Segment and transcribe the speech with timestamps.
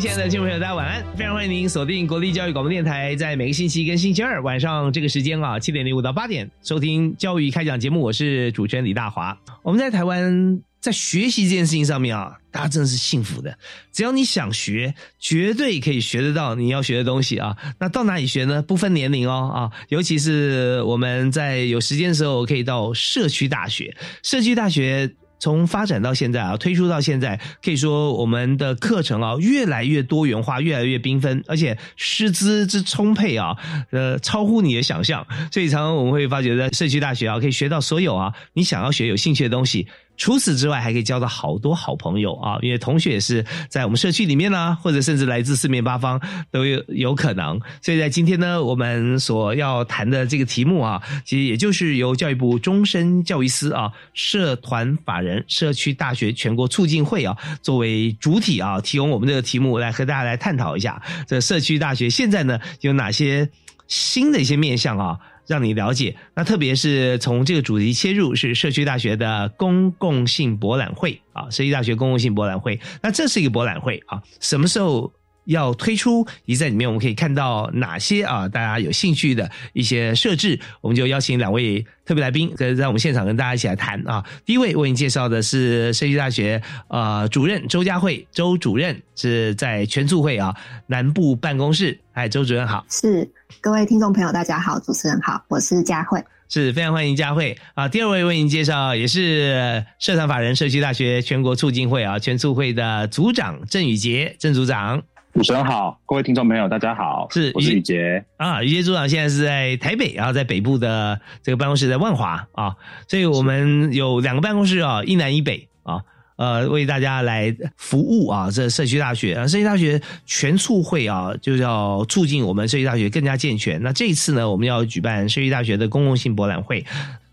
[0.00, 1.04] 亲爱的听众朋友，大家晚安！
[1.16, 8.00] 非常欢迎您锁定国立教育广播电台，在每个星期跟星期二晚上这个时间啊，七点零五到八点收听教育开讲节目。
[8.00, 9.36] 我是主持人李大华。
[9.64, 13.58] 我们在台湾在学习这件事情上面啊，大家真的是幸福的。
[13.92, 17.56] 只要你想学，绝对可以学得到你要学的东西啊。
[17.80, 18.62] 那到哪里学呢？
[18.62, 19.60] 不分年龄哦啊，
[19.90, 23.96] 尤其是我们在有时间的时候，可以到社区大学。
[24.22, 25.12] 社区大学。
[25.38, 33.56] 从发展到现在啊，推出到现在，可以说我们的课程啊越来越多元化，越来越缤纷，而且师资之充沛啊，
[33.90, 35.26] 呃，超乎你的想象。
[35.52, 39.86] 所以常常我们会发觉，在社区大学啊，可以学到所有啊你想要学、有兴趣的东西。
[40.18, 42.58] 除此之外，还可以交到好多好朋友啊！
[42.60, 47.58] 因为同学也是在我们社区里面呢，或者甚至来自四面八方都有有可能。
[47.80, 63.48] 所以在今天呢，我们所要谈的这个题目啊，其实也就是由教育部终身教育司啊社团法人社区大学全国促进会啊作为主体啊，提供我们这个题目来和大家来探讨一下，这社区大学现在呢有哪些
[63.86, 65.18] 新的一些面向啊？
[65.48, 72.78] 让你了解，那特别是从这个主题切入，是社区大学的公共性博览会啊，社区大学公共性博览会。
[73.02, 75.10] 那这是一个博览会啊，什么时候
[75.48, 76.26] 要推出？
[76.44, 80.58] 以及在里面我们可以看到哪些啊，大家有兴趣的一些设置？
[80.80, 84.24] 我们就邀请两位特别来宾，跟在我们现场跟大家一起来谈啊。
[84.44, 90.54] 第一位为您介绍的是社区大学呃主任周佳慧，周主任是在全促会啊
[90.86, 91.98] 南部办公室。
[92.12, 93.28] 哎，周主任好，是。
[93.62, 97.88] 各位听众朋友，大家好，主持人好，我是佳慧，是非常欢迎佳慧啊。
[97.88, 105.02] 第二位为您介绍，也是社团法人社区大学全国促进会啊全促会的组长郑宇杰郑组长。
[105.38, 108.60] 主持人好，各位听众朋友大家好，是我是宇杰啊。
[108.60, 112.74] 宇杰组长现在是在台北，然后在北部的这个办公室在万华啊，
[113.06, 116.02] 所以我们有两个办公室啊，一南一北啊。
[116.38, 118.50] 呃，为大家来服务啊！
[118.50, 123.80] 这社区大学啊，社区大学全促会啊，就要促进我们社区大学更加健全。
[123.80, 126.84] 那这一次呢，我们要举办社区大学的公共性博览会。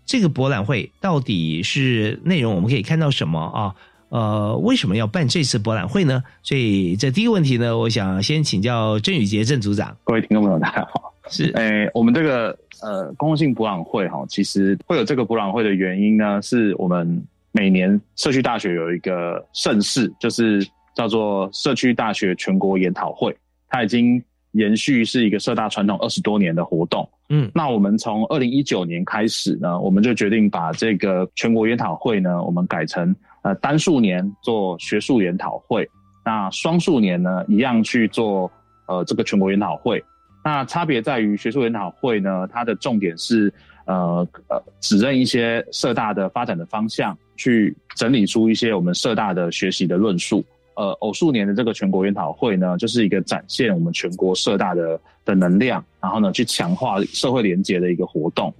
[0.04, 3.74] 这个博览会到底是内容，我们可以看到什么啊？
[4.08, 6.22] 呃，为什么要办这次博览会呢？
[6.42, 9.96] 所以这第一个问题呢，我想先请教郑宇杰郑组长。
[10.04, 11.12] 各位听众朋友，大家好。
[11.28, 17.24] 是，诶，我们这个呃公共性博览会哈，其实会有这个博览会的原因呢，是我们。
[17.52, 20.62] 每年社区大学有一个盛事，就是
[20.94, 23.34] 叫做社区大学全国研讨会，
[23.66, 24.22] 它已经
[24.52, 27.08] 延续是一个社大传统二十多年的活动。
[27.30, 33.16] 嗯，那我们从二零一九年开始呢，我们就决定把这个全国研讨会呢，我们改成
[33.46, 35.88] 呃单数年做学术研讨会，
[36.24, 38.50] 那双数年呢一样去做
[38.86, 40.02] 呃这个全国研讨会。
[40.44, 43.52] 那差别在于学术研讨会呢，它的重点是
[43.84, 47.16] 呃呃指认一些社大的发展的方向。
[47.38, 50.42] 去整理出一些我们社大的学习的论述。
[50.74, 58.50] 呃，偶数年的这个全国研讨会呢，就是一个展现我们全国社大的的能量，然后呢，去强化社会连结的一个活动。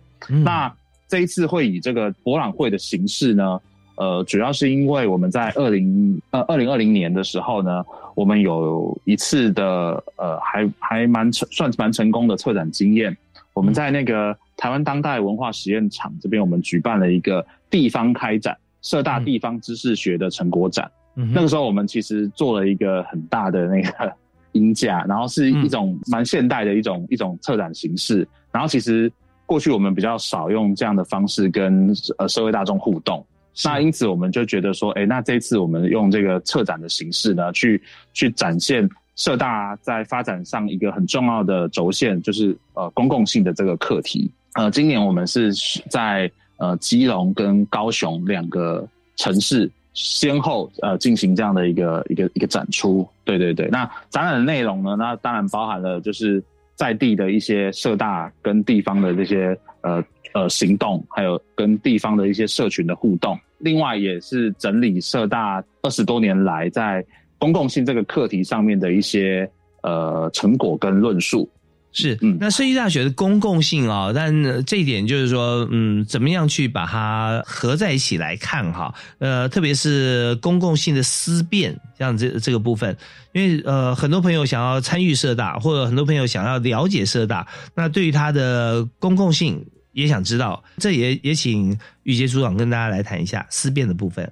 [0.44, 0.70] 那
[1.08, 3.58] 这一次会以这个博览会的形式呢，
[3.96, 7.84] 呃，主要是因为我们在二零呃二零二零年的时候呢，
[8.14, 13.16] 我们有一次的呃还还蛮成算蛮成功的策展经验。
[13.52, 18.56] 我们在那个台湾当代文化实验场这边，我们举办了一个地方开展。
[18.82, 24.12] 社大地方知识学的成果展，那个时候我们其实做了一个很大的那个
[24.52, 28.28] 音架，然后是一种蛮现代的一种一种策展形式。
[28.52, 29.10] 然后其实
[29.44, 33.26] 过去我们比较少用这样的方式跟呃社会大众互动，
[33.64, 37.82] 那因此我们就觉得说，哎，那这次我们用这个策展的形式呢，去
[38.12, 44.30] 去展现社大在发展上一个很重要的轴线，就是呃公共性的这个课题。
[44.54, 45.52] 呃，今年我们是
[45.88, 46.30] 在。
[46.58, 53.06] 呃，基隆跟高雄两个城市先后呃进行这样的一个一个一个展出。
[53.24, 56.42] 对对对，那展览的内容呢，那当然包含了就是
[56.74, 59.54] 在地的一些社大跟地方的这些
[59.86, 60.04] 呃
[60.34, 63.38] 呃行动，还有跟地方的一些社群的互动。
[63.58, 67.04] 另外也是整理社大二十多年来在
[67.38, 69.48] 公共性这个课题上面的一些
[69.82, 71.48] 呃成果跟论述。
[71.92, 74.30] 是，嗯，那设计大学的公共性啊，但
[74.66, 78.92] 这一点就是说，嗯，怎么样去把它合在一起来看哈？
[79.18, 82.94] 呃，特别是公共性的思辨，像这这个部分，
[83.32, 89.64] 因为呃，很多朋友想要参与社大，或者很多朋友想要了解社大，那对于它的公共性
[89.96, 94.30] 也想知道，这也也请玉杰组长跟大家来谈一下思辨的部分。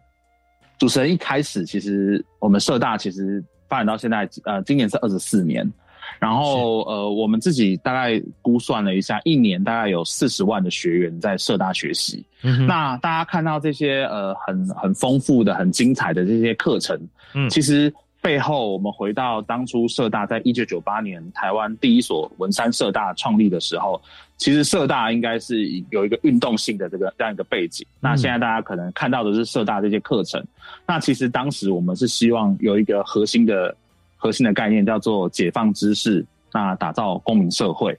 [0.79, 5.69] 主持人一开始，其实我们社大其实发展到现在，呃，今年是二十四年。
[6.21, 12.25] 然后呃，我们自己大概估算了一下，一年大概有四十万的学员在社大学习。
[12.69, 16.99] 那大家看到这些呃很很丰富的、很精彩的这些课程，
[17.35, 17.93] 嗯，其实
[18.25, 24.01] 背后我们回到当初社大在一九九八年台湾第一所文山社大创立的时候，
[24.39, 27.87] 其实社大应该是有一个运动性的这个这样一个背景。
[28.01, 30.43] 那现在大家可能看到的是社大这些课程，
[30.87, 33.77] 那其实当时我们是希望有一个核心的。
[34.17, 37.95] 核心的概念叫做解放知识，那打造公民社会。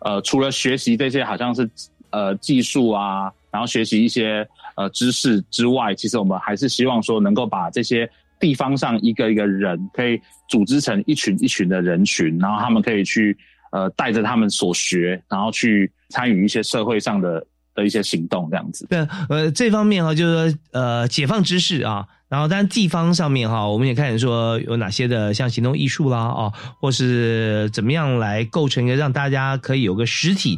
[0.00, 1.66] 呃，除了学习这些好像是
[2.10, 8.06] 呃技术啊，然后学习一些呃知识之外，其实我们还是希望说能够把这些
[8.40, 13.36] 地方上一个一个人可以组织成一群一群的人群，然后他们可以去
[13.70, 18.86] 呃带着他们所学，然后去参与一些社会上的的一些行动，这样子。
[18.88, 22.06] 对，呃，这方面哈，就是说呃解放知识啊。
[22.30, 30.56] 然后，当然地方上面哈，我们也看说有哪些的像行动艺术啦，哦，或是怎么样来构成一个让大家可以有个实体，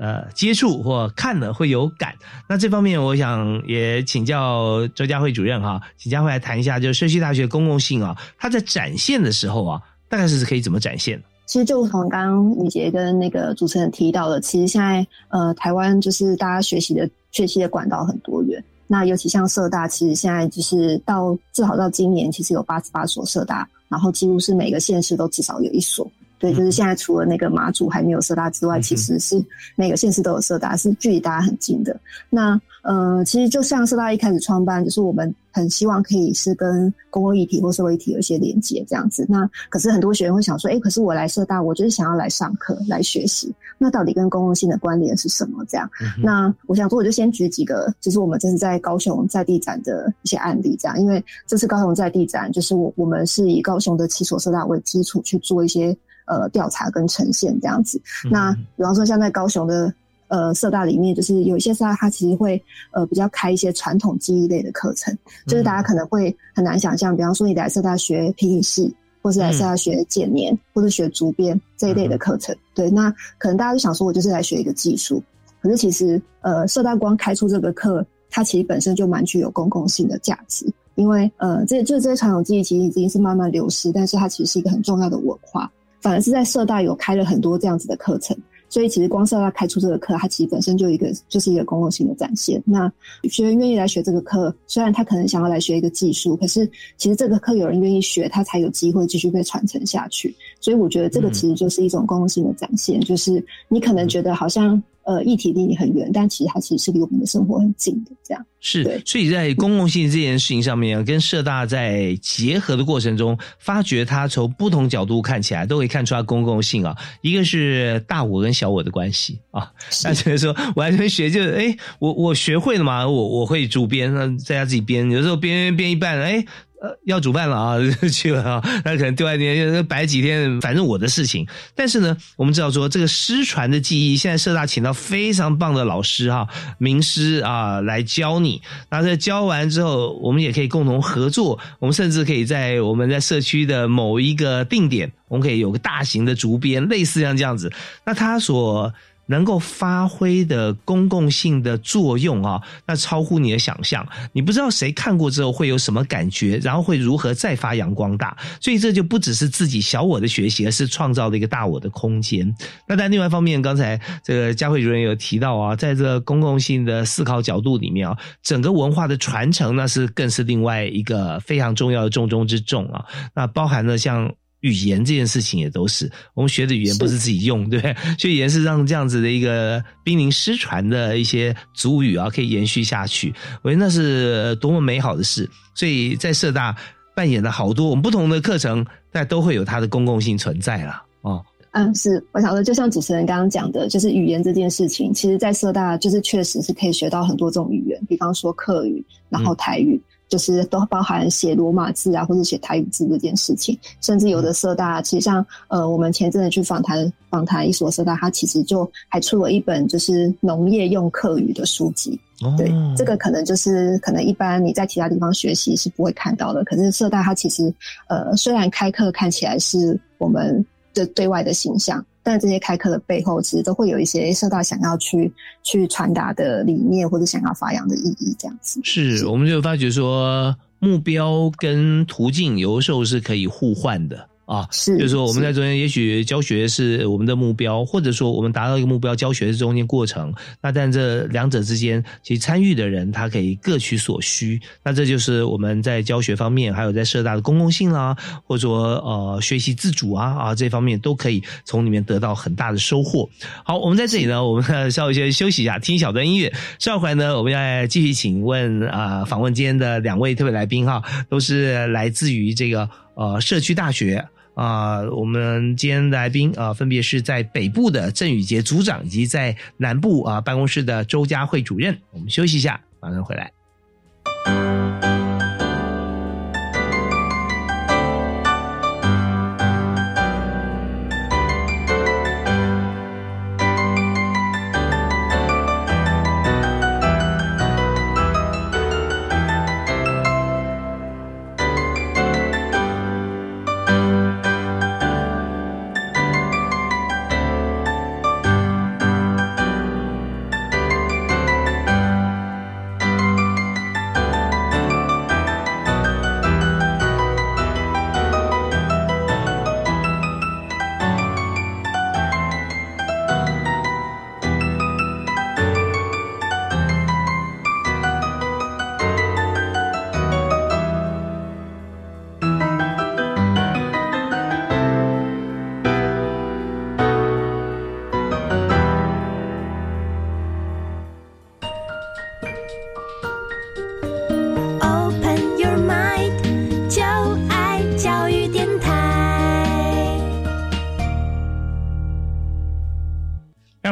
[0.00, 2.14] 呃，接触或看了会有感。
[2.48, 11.22] 那这方面，我想也请教周佳慧主任哈，请佳慧来谈一下，就是社区大学公共性啊，它在展现的时候啊，大概是可以怎么展现？
[11.44, 18.62] 其实就从刚刚李杰跟那个主持人提到的，其实现在呃，台湾就是大家学习的学习的管道很多元。
[18.86, 26.10] 那尤其像社大，其实现在就是到至少到今年，其实有八十八所社大，然后几乎是每个县市都至少有一所。
[26.40, 29.40] 对，就是现在除了那个马祖还没有社大之外，其实是
[29.76, 32.00] 每个县市都有社大，是距离大家很近的。
[32.30, 39.26] 那呃，其实就像社大一开始创办，就是我们很希望可以是跟公共议题或社会议题有一些连接这样子。
[39.28, 45.62] 那可是很多学员会想说，哎，可是我来社大，我就是想要来上课来学习，那到底跟公共性的关联是什么？
[45.68, 45.86] 这样，
[46.22, 55.94] 那我想说，我就先举几个，就是我们这次在高雄在地展的一些案例，这样，因为这次高雄在地展，就是我我们是以高雄的七所社大为基础去做一些
[56.30, 58.00] 呃调查跟呈现这样子。
[58.30, 59.92] 那比方说像在高雄的。
[60.32, 62.62] 呃，社大里面就是有一些社大，它其实会
[62.92, 65.12] 呃比较开一些传统记忆类的课程，
[65.48, 72.54] 就是大家可能会很难想象，比方说你来社大学皮影戏，或是来社大学剪年，或是学竹编这一类的课程。
[72.76, 75.20] 对，那可能大家就想说，我就是来学一个技术，
[75.60, 85.68] 可是其实呃，社大光开出这个课，它其实本身就蛮具有公共性的价值，因为呃，这就这些传统记忆其实已经是慢慢流失，但是它其实是一个很重要的文化，
[86.00, 88.36] 反而是在社大有开了很多这样子的课程。
[88.68, 92.62] 所以其实光社大开出这个课，它其实本身就一个就是一个公共性的展现。
[92.64, 92.90] 那
[93.24, 96.64] 学员愿意来学这个课，虽然他可能想要来学一个技术，可是
[96.96, 100.32] 其实这个课有人愿意学，他才有机会继续被传承下去。
[100.60, 104.80] 所以我觉得这个其实就是一种公共性的展现，就是你可能觉得好像。
[105.10, 108.12] 呃，议题离你很远，但其实它其实是离我们的生活很近的。
[108.22, 116.96] 这样是，所以在公共性这件事情上面，跟社大在结合的过程中，发觉它从不同角度看起来，都可以看出它公共性啊。
[117.22, 119.72] 一个是大我跟小我的关系啊，
[120.04, 126.44] 那就是说我还学，就是哎，我我学会了嘛，我我会主编，那在家自己编，有时候编编一半，哎。
[126.80, 127.76] 呃，要煮饭了啊，
[128.10, 131.46] 去了啊，那可能丢在那摆几天，反正我的事情。
[131.74, 138.62] 但是呢，我们知道说这个失传的技艺，现在社大请到非常棒的老师哈，名师啊来教你。
[138.90, 147.70] 那在教完之后，我们也可以共同合作，我们甚至可以在我们在社区的某一个定点，我们可以有个大型的竹编，类似像这样子。
[148.06, 148.92] 那他所
[149.30, 154.06] 能够发挥的公共性的作用啊，那超乎你的想象。
[154.32, 158.36] 你不知道谁看过之后会有什么感觉，然后会如何再发扬光大。
[158.60, 162.52] 所以这就不只是自己小我的学习，而是创造了一个大我的空间。
[162.88, 173.04] 那在另外一方面，刚才这个佳慧主任有提到啊，在这个公共性的思考角度里面啊，整个文化的传承那是更是另外一个非常重要的重中之重啊。
[173.34, 174.34] 那包含了像。
[174.60, 177.96] 语言这件事情也都是，我们学的语言不是自己用， 对不对？
[178.18, 183.32] 学语言是让这样子的一个濒临失传的一些族语啊，可以延续下去。
[183.62, 185.48] 我觉得那是多么美好的事。
[185.74, 186.76] 所以在社大
[187.14, 191.42] 扮演了好多我们不同的课程，但都会有它的公共性存在了哦。
[191.72, 200.00] 嗯，是，我想说，就像主持人刚刚讲的，就是语言这件事情，其实，在社大就是确实是可以学到很多种语言，比方说客语，然后台语。
[200.30, 212.18] 就是都包含写罗马字啊，或者写台语字这件事情，甚至有的社大，其实像呃，我们前阵子去访谈访谈一所社大，它其实就还出了一本就是农业用客语的书籍。
[212.56, 217.74] 对，这个可能就是可能一般你在其他地方学习是不会看到的，可是社大它其实
[218.08, 222.02] 呃，虽然开课看起来是我们的对外的形象。
[222.22, 228.80] 但这些开课的背后，其实都会有一些受到想要去去传达的理念，或者想要发扬的意义，这样子。
[228.82, 234.29] 是，我们就发觉说，目标跟途径有的时候是可以互换的。
[234.50, 240.34] 啊，是，就是说我们在中间，也许教学是我们的目标，或者说我们达到一个目标，教学是中间过程。
[240.60, 244.60] 那但这两者之间，其实参与的人他可以各取所需。
[244.82, 253.30] 那这就是我们在教学方面，还有在社大的公共性啦，或者说呃学习自主啊啊这方面都可以从里面得到很大的收获。
[253.62, 256.52] 好，我们在这里呢，我们稍微先休息一下，听一小段音乐。
[256.80, 264.26] 稍后呢，我们要继续请问啊，访问今天的两位特别来宾哈，都是来自于这个呃社区大学。
[264.60, 271.98] 啊，我们今天的来宾啊，分别是在北部的郑宇杰组长，以及在南部啊办公室的周佳慧主任。
[272.10, 273.50] 我们休息一下，马上回来。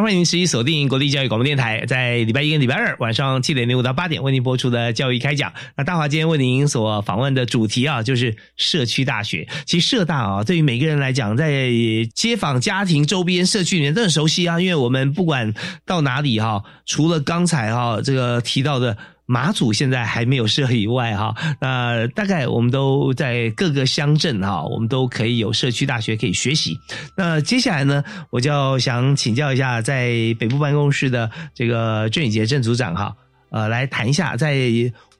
[0.09, 5.53] 欢迎持续锁定国立教育广播电台，在礼拜一跟礼拜二晚上七点零五到八点为您播出的教育开讲。
[5.77, 9.47] 那大华今天为您所访问的主题啊，就是社区大学。
[9.67, 11.71] 其实社大啊，对于每个人来讲，在
[12.15, 15.53] 街坊、家庭周边、社区里面都很熟悉啊，因为我们不管
[15.85, 18.97] 到哪里哈，除了刚才哈这个提到的。
[19.31, 26.81] 马祖现在还没有设以外哈，那大概我们都在各个乡镇哈，我们都可以有社区大学可以学习。
[27.15, 30.07] 那接下来呢，我就想请教一下在
[30.39, 33.15] 北部办公室的这个郑宇杰郑组长哈，
[33.51, 34.57] 呃，来谈一下在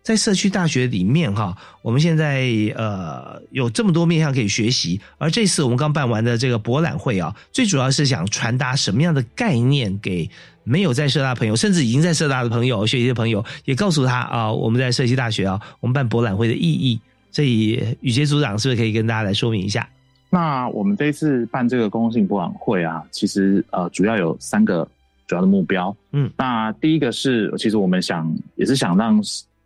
[0.03, 10.31] 在社区大学里面哈，我们现在呃有这么多面向可以学习，而这次我们刚办完的这个博览会啊，最主要是想传达什么样的概念给。
[10.69, 17.01] 没有在社大朋友，甚至已经在社大的朋友、学习的朋友，也告诉他啊，我们在社区大学啊，我们办博览会的意义。
[17.31, 19.89] 所以宇杰组长是不是可以跟大家来说明一下？
[20.31, 24.87] 那我们这一次办这个公共性博览会啊，其实呃主要有三个
[25.27, 25.95] 主要的目标。
[26.13, 29.21] 嗯，那第一个是，其实我们想也是想让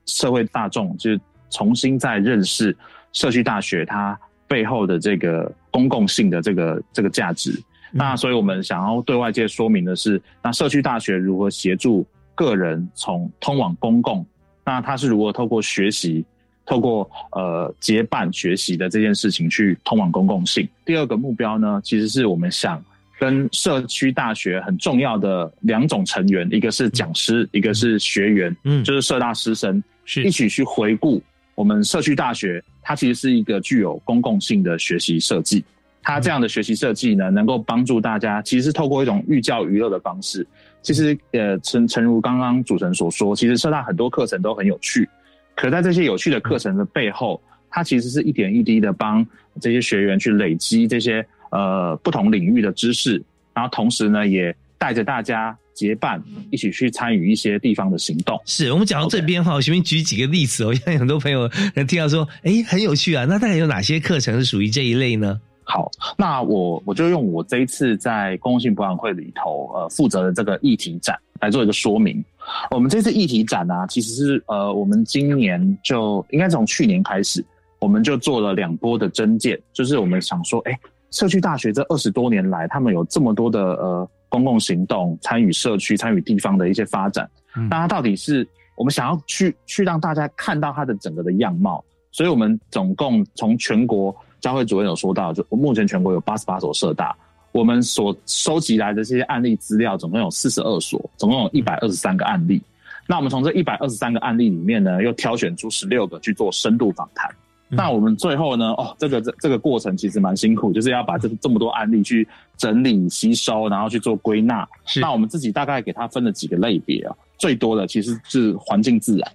[0.07, 2.77] 社会大众就是重新再认识
[3.13, 7.61] 社区大学它背后的这个公共性的这个这个价值。
[7.93, 14.25] 那所以，我们想要对外界说明的是，那社区大学如何协助个人从通往公共？
[14.65, 16.25] 那它是如何透过学习，
[16.65, 20.69] 透过呃结伴学习的这件事情去通往公共性？
[20.85, 22.83] 第二个目标呢，其实是我们想
[23.19, 31.23] 跟社区大学很重要的两种成员，一个是讲师，一个是学员，嗯，就是社大师生，是一起去回顾
[31.55, 35.63] 我们社区大学，它其实是一个具有公共性的学习设计。
[36.03, 40.47] 它这样的学习设计呢，能够帮助大家，其实是透过一种寓教于乐的方式。
[40.83, 45.09] 其实，呃，诚诚如刚刚主持人所说，其实社大很多课程都很有趣，
[45.55, 47.41] 可在这些有趣的课程的背后，
[47.71, 49.25] 它其实是一点一滴的帮
[49.61, 53.23] 这些学员去累积这些呃不同领域的知识，
[53.55, 55.57] 然后同时呢，也带着大家。
[55.75, 58.39] 结伴一起去参与一些地方的行动。
[58.45, 63.25] 是我们讲到这边哈，我随便举几个例子哦，像很多朋友能听到说，哎，很有趣啊。
[63.27, 65.41] 那大概有哪些课程是属于这一类呢？
[65.65, 72.23] 好，那我我就用我这一次在公共性博览会里头呃负责的这个议题展来做一个说明。
[72.71, 77.45] 我们这次议题展呢、啊，其实是呃我们今年就应该从去年开始，
[77.79, 80.79] 我们就做了两波的增建，就是我们想说，哎，
[81.11, 97.17] 社区大学这二十多年来，他们有这么多的呃公共行动，参与社区、参与地方的一些发展，嗯那它到底是我们想要去去让大家看到它的整个的样貌，所以我们总共从全国教会主任有说到，就目前全国有八十八所社大，
[97.53, 102.61] 我们所收集来的这些案例资料总共有四十二所，总共有一百二十三个案例。
[103.07, 107.31] 那我们从这一百二十三个案例里面呢，又挑选出十六个去做深度访谈。
[107.31, 107.37] 嗯
[107.75, 114.69] 那我们最后呢，哦，这个这这个过程其实蛮辛苦，就是要把这这么多案例去整理、吸收，然后去做归纳。
[115.01, 119.33] 那我们自己大概给它分了几个类别啊，最多的其实是环境自然。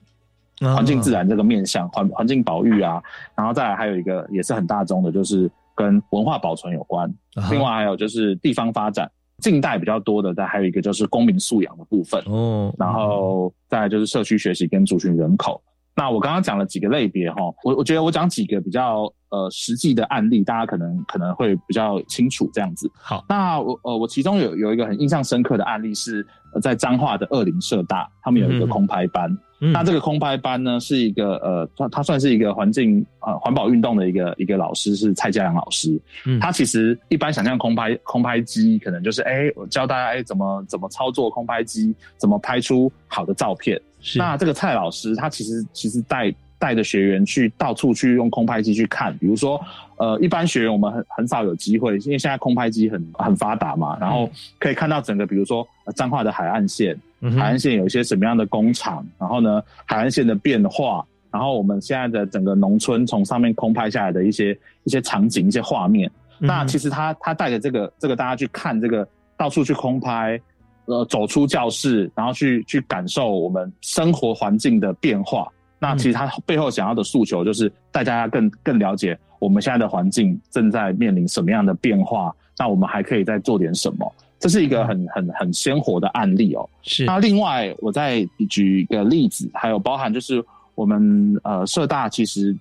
[0.60, 3.02] 环境自然然这个面向，环环境保育啊，
[3.36, 7.08] 然后再来还有一个也是很大宗的，就是跟文化保存有关。
[7.36, 9.10] 啊另外还有就是地方发展，
[9.40, 15.62] 近代比较多的，再还有一个就是公民素养的部分，哦，然后再来就是社区学习跟族群人口。
[15.96, 22.88] 那我刚刚讲了几个类别哈，我我觉得我讲几个比较呃实际的案例，大家可能可能会比较清楚这样子。
[22.96, 29.32] 好，那我呃我其中有有一个很印象深刻的案例是，呃在彰化的二林社大，他们有一个嗯空拍班。
[29.32, 36.00] 嗯那这个空拍班呢，是一个呃，他他算是一个环境呃环保运动的一个一个老师，是蔡家阳老师。
[36.26, 43.82] 嗯他其实一般想象空拍空拍机，可能就是哎，我教大家哎怎么怎么操作空拍机，怎么拍出好的照片。
[44.00, 49.60] 是那这个蔡老师他其实其实带带着学员去到处去用空拍机去看，比如说
[49.98, 56.98] 呃，一般学员我们很很少有机会，因为现在空拍机很很发达嘛，然后可以看到整个比如说呃彰化的海岸线。
[57.20, 66.08] 嗯海岸线有一些什么样的工厂，然后呢，海岸线的变化，然后我们现在的整个农村从上面空拍下来的一些一些场景、一些画面。
[66.38, 70.40] 那其实实他他带着这个这个大家去看这个到处去空拍，
[70.86, 75.52] 呃，走出教室，然后去去感受我们生活环境的变化。
[75.80, 84.12] 那其实他背后想要的诉求就是大家更更了解我们现在的环境正在面临什么样的变化，那我们还可以再做点什么。
[84.40, 86.70] 这是一个很很很鲜活的案例哦。
[86.84, 90.44] 是那另外，我再举一个例子，还有包含就是
[90.76, 92.56] 我们呃社大其实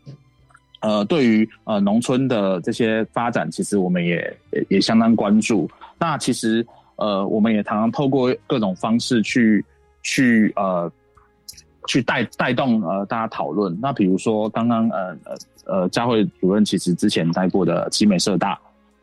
[0.80, 4.16] 呃对于呃农村的这些发展，其实我们也
[4.52, 5.68] 也也相当关注。
[5.98, 9.62] 那其实呃我们也常常透过各种方式去
[10.02, 10.90] 去呃
[11.86, 13.76] 去带带动呃大家讨论。
[13.80, 18.58] 那比如说刚刚呃呃呃佳慧主任其实之前待过的集美社大。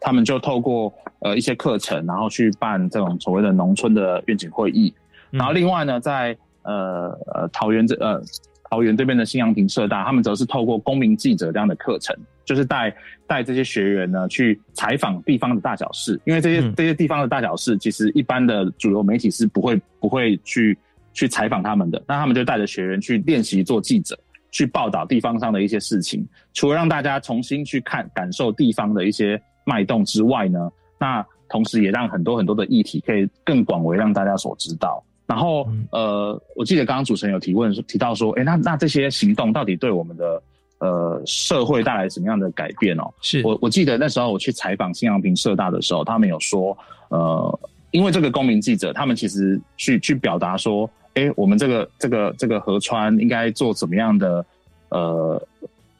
[0.05, 4.93] 他们就透过呃一些课程，然后去办这种所谓的农村的愿景会议。
[5.31, 8.21] 嗯然后另外呢，在呃呃桃园这呃
[8.69, 12.93] 桃园这边的新阳亭社大，他们则是透过公民记者这样的课程，就是带
[13.25, 20.77] 带这些学员呢去采访地方的大小事，因为这些、嗯这些地方的大小事，其实一般的主流媒体是不会不会去
[21.13, 24.17] 去采访他们的，那他们就带着学员去练习做记者。
[24.55, 26.23] 去报道地方上的一些事情，
[26.53, 35.03] 除了让大家重新去看、感受地方的一些脉动之外呢，那同时也让很多很多的议题可以更广为让大家所知道。
[35.25, 40.43] 然后嗯呃，我记得刚刚主持人有提问提到说，诶，那那这些行动到底对我们的
[40.77, 43.11] 呃社会带来什么样的改变哦？
[43.23, 46.77] 是我我记得那时候我去采访新阳平社大的时候，他们有说，
[47.09, 54.45] 呃，因为这个公民记者，他们其实去去表达说，哎，我们这个这个这个河川应该做怎么样的，
[54.89, 55.47] 呃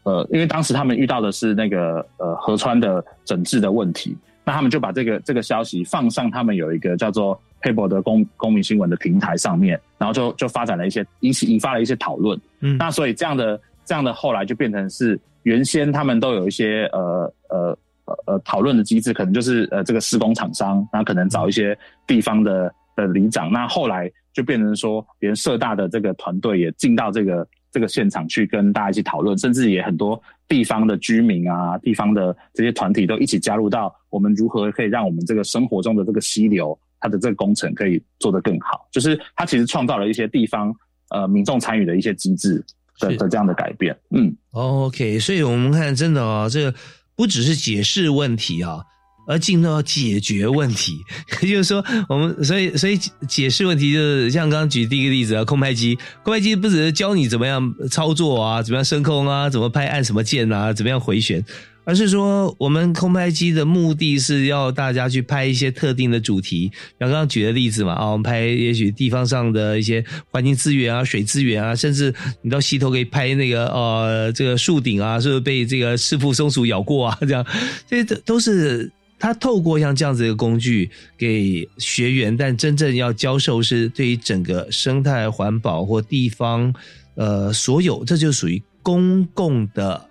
[0.04, 12.40] 呃，因为当时他们遇到的是那个呃河川的整治的问题，那他们就把这个这个消息放上他们有一个叫做 Paper 的公公民新闻的平台上面，然后就就发展了一些引起引发了一些讨论。
[12.60, 40.74] 嗯那所以这样的这样的后来就变成是原先他们都有一些呃呃呃呃讨论的机制，可能就是呃这个施工厂商，然后可能找一些地方的的里长，那后来就变成说连社大的这个团队也进到这个这个现场去跟大家一起讨论，甚至也很多地方的居民啊、地方的这些团体都一起加入到我们如何可以让我们这个生活中的这个溪流，它的这个工程可以做得更好，就是它其实创造了一些地方
[41.10, 42.64] 呃民众参与的一些机制
[43.00, 44.36] 的的这样的改变，嗯。
[44.52, 46.74] OK，所以我们看真的哦，这个
[47.16, 48.84] 不只是解释问题啊，
[49.28, 51.04] 而进入到解决问题。
[51.42, 61.44] 也 就是说，我们所以所以解释问题就是像刚刚举第一个例子啊，空拍机，空拍机不只是教你怎么样操作啊，怎么样升空啊，怎么拍按什么键啊，怎么样回旋。
[61.86, 66.72] 而是说，我们空拍机的目的是要大家去拍一些特定的主题。
[66.98, 77.18] 像刚刚举的例子嘛，啊，我们拍也许地方上的一些环境资源啊、水资源啊，甚至你到溪头可以拍那个呃这个树顶啊，是不是被这个师傅松鼠咬过啊？
[77.20, 77.46] 这样，
[77.86, 86.74] 这些都都是他透过像这样子一个工具给学员，但真正要教授是对于整个生态环保或地方
[87.16, 90.08] 呃所有，这就属于公共的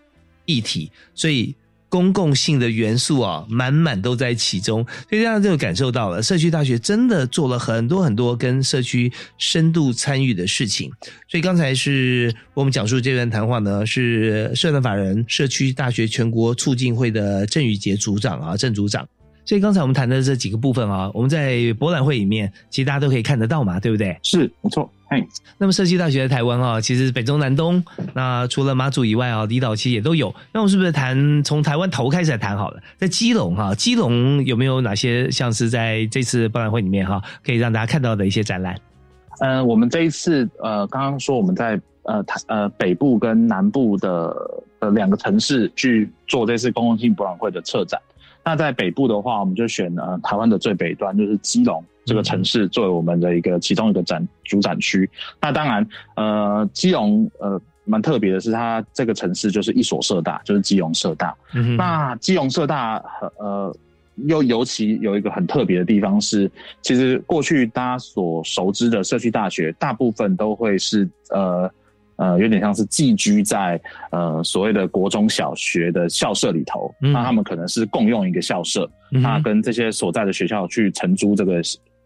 [0.46, 1.54] 议题，所以。
[1.92, 10.90] 公共性的元素啊，满满都在其中，所以大家就感受到了社区大学真的做了很多很多跟社区深度参与的事情。
[11.28, 19.06] 所以刚才是我们讲述这段谈话呢，是社团法人社区大学全国促进会的郑宇杰组长啊，郑组长。
[19.44, 24.18] 所以刚才我们谈的这几个部分啊，我们在博览会里面其实大家都可以看得到嘛，对不对？
[24.22, 24.90] 是，没错。
[25.58, 27.82] 那么设计大学在台湾啊，其实北中南东，
[28.14, 30.34] 那除了马祖以外啊，离岛其实也都有。
[30.52, 32.80] 那我们是不是谈从台湾头开始来谈好了？
[32.96, 38.76] 在基隆哈，基隆有没有哪些像是在这次博览会里面哈，可以让大家看到的一些展览？
[39.40, 44.34] 呃，我们这一次呃，刚刚说我们在呃台呃北部跟南部的
[44.80, 48.00] 呃两个城市去做这次公共性博览会的策展。
[48.44, 51.84] 那在北部的话，我们就选呃台湾的最北端，就是基隆。
[52.04, 55.08] 这个城市作为我们的一个其中一个展主展区，
[55.40, 55.86] 那当然，
[56.16, 61.32] 呃，基隆呃蛮特别的是，它这个城市就是一所社大，就是基隆社大。
[61.76, 63.00] 那基隆社大
[63.38, 63.72] 呃
[64.26, 71.70] 又尤其有一个很特别的地方是，其实过去大家所熟知的社区大学，大部分都会是呃
[72.16, 81.62] 呃有点像是寄居在呃所谓的国中小学的校舍里头，那他们可能是共用一个校舍，那跟这些所在的学校去承租这个。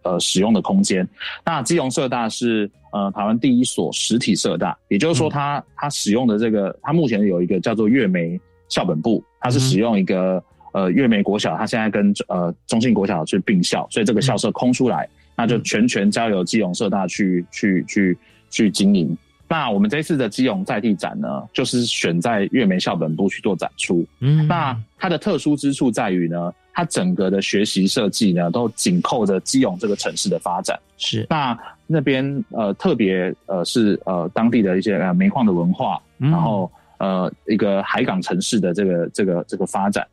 [0.07, 1.07] 呃，使用的空间。
[1.45, 10.41] 那基隆社大是呃台湾第一所实体社大，也就是说，它它使用的这个，它目前有一个叫做月梅校本部，它是使用一个
[10.73, 19.17] 呃月梅国小，它现在跟呃中信国小去并校，所以这个校舍空出来，那就全权交由基隆社大去去去去经营。
[19.49, 24.07] 那我们这次的基隆在地展呢，就是选在月梅校本部去做展出。
[24.21, 26.53] 嗯，那它的特殊之处在于呢。
[26.77, 30.79] 它整个的学习设计呢，都紧扣着基隆这个城市的发展。
[30.99, 40.07] 是，那那边呃特别呃是呃当地的一些呃煤矿的文化，然后呃一个海港城市的这个这个这个发展，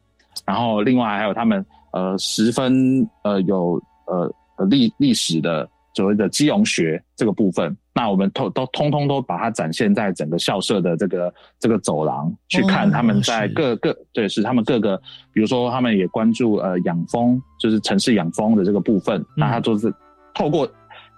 [0.46, 4.34] 然后另外还有他们呃十分呃有呃
[4.70, 7.76] 历历史的所谓的基隆学这个部分。
[7.96, 14.98] 那我们通都通通都把它展现在整个校舍的这个这个走廊去看，他们在各个对是他们各个，
[15.32, 19.94] 比如说他们也关注呃养蜂，就是城市养蜂的这个部分，那他就是
[20.34, 20.68] 透过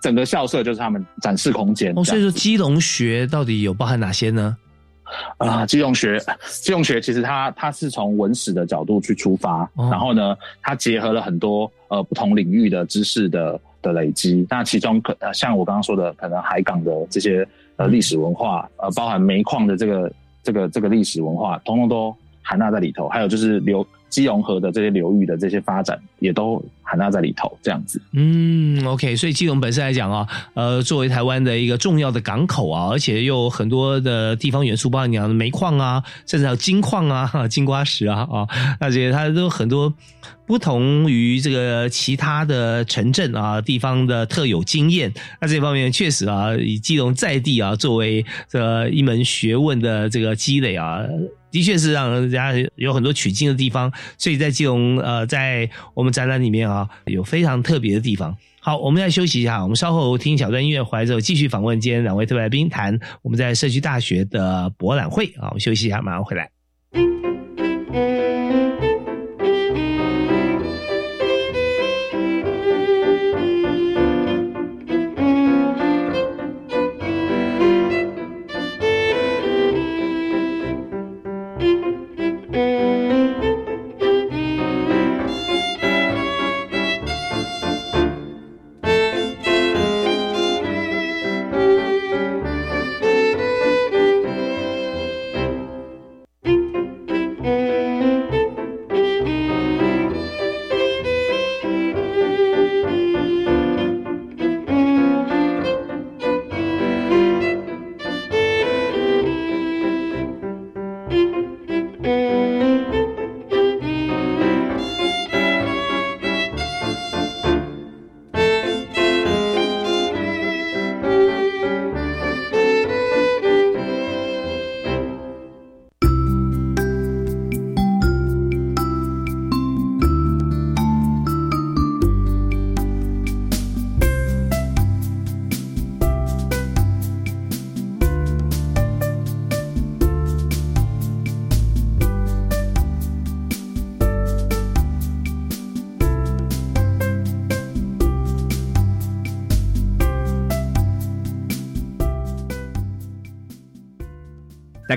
[0.02, 1.94] 整个校舍就是他们展示空间。
[1.98, 4.58] 哦，所以说基隆学到底有包含哪些呢？
[5.38, 6.20] 啊，基隆学，
[6.62, 13.58] 基隆学其实它它是从文史的角度去出发，然后呢，它结合了很多呃不同领域的知识的。
[13.86, 23.08] 的累积，那其中可呃，像我刚刚说的，可能海港的这些呃历史文化，呃，包含煤矿的这个这个这个历史文化，通通都含纳在里头。
[23.08, 27.52] 还有就是流基隆河的这些流域的这些发展，也都含纳在里头。
[27.62, 29.14] 这样子，嗯，OK。
[29.18, 38.48] 所以基隆本身来讲啊，呃，作为台湾的一个重要的港口啊，而且又很多的地方元素，包括你讲的煤矿啊，甚至还有金矿啊、 金瓜石啊啊，
[38.80, 39.94] 那些它都很多。
[40.48, 51.00] 不同于这个其他的城镇啊地方的特有经验，那这方面确实啊，以基隆在地啊作为这一门学问的这个积累啊，
[51.56, 53.90] 的确是让人家有很多取经的地方。
[54.18, 58.36] 所以在金融呃，在我们展览里面啊，有非常特别的地方。
[58.60, 65.48] 好，我们再休息一下，我们稍后听小段音乐回来之后，继续访问今天两位特别来宾，谈我们在社区大学的博览会啊。
[65.48, 66.50] 我们休息一下，马上回来。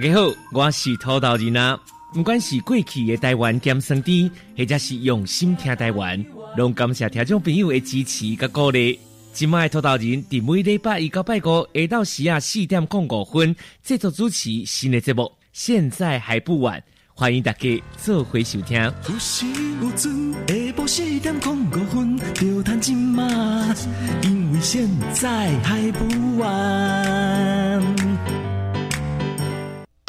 [0.01, 1.77] 大家好，我是土豆人啊。
[2.15, 6.25] 不管是过去的台湾兼生甜，或者是用心听台湾，
[6.57, 8.97] 拢感谢听众朋友的支持甲鼓励。
[9.33, 16.81] 今麦土豆人伫每礼拜一到拜五下昼时啊四点零五分制作主持新的节目，现在还不晚，
[17.13, 18.81] 欢迎大家做回收听。
[18.81, 19.47] 有时
[19.83, 23.75] 有阵下晡四点零五分就谈今嘛，
[24.23, 28.08] 因为现在还不晚。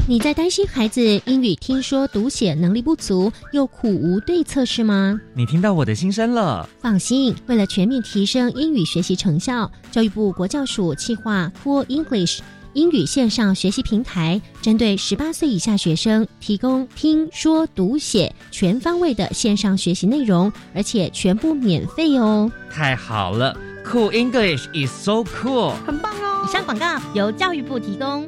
[0.09, 5.21] 你在担心孩子英语听说读写能力不足，又苦无对策是吗？
[5.35, 6.67] 你听到我的心声了。
[6.81, 12.39] 放心，为了全面提升英语学习成效，教育部国教署企划 Cool English
[12.73, 22.51] 英语线上学习平台，针对十八岁以下学生提供听说读写全方位的线上学习内容，而且全部免费哦。
[22.71, 26.43] 太好了，Cool English is so cool，很棒哦。
[26.49, 28.27] 以上广告由教育部提供。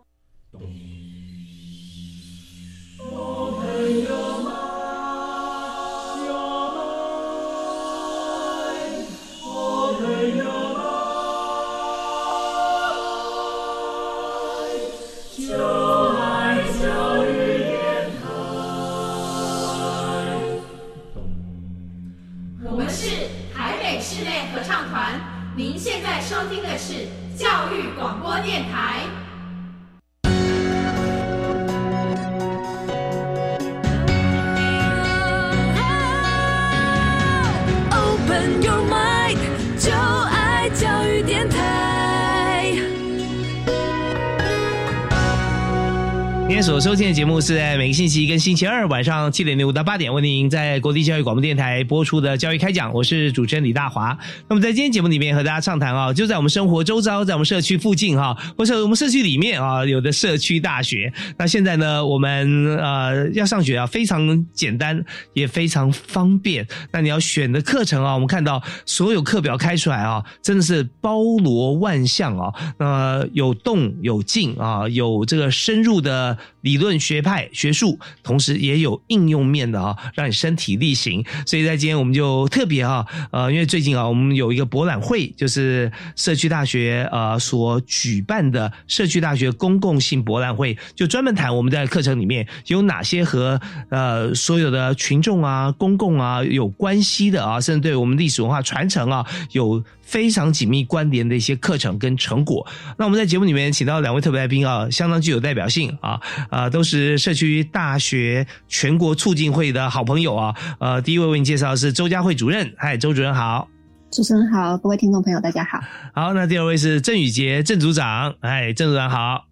[46.61, 54.15] 所收听的节目是在每个星期一跟星期二晚上七点零五到八点为您在国立教育广播电台播出的教育开讲，我是主持人李大华。
[54.47, 61.11] 那么在今天节目里面和大家畅谈啊，就在我们生活周遭，在我们社区附近哈，或者我们社区里面啊，有的社区大学。
[61.35, 66.67] 那现在呢，我们呃要上学啊，非常简单，也非常方便。
[66.91, 76.37] 那你要选的课程啊，我们看到所有课表开出来啊，真的是包罗万象啊，那有动有静啊，有这个深入的。
[76.59, 81.25] 理论学派学术，同时也有应用面的啊，让你身体力行。
[81.45, 93.59] 所以在今天我们就特别啊，呃，因为最近啊，我们有一个博览会，就是社区大学呃所举办的社区大学公共性博览会，就专门谈我们在课程里面有哪些和
[93.89, 99.83] 呃所有的群众啊、公共啊有关系的啊，甚至对我们历史文化传承啊有。
[100.11, 102.67] 非常紧密关联的一些课程跟成果。
[102.97, 106.19] 那我们在节目里面请到两位特别来宾啊，相当具有代表性啊，
[106.49, 110.53] 啊，都是社区大学全国促进会的好朋友啊。
[110.81, 113.69] 呃，第一位为你介绍的是周佳慧主任，嗨，周主任好。
[114.11, 115.79] 主持人好，各位听众朋友大家好。
[116.13, 119.45] 好，那第二位是郑宇杰郑组长，哎，郑组长好。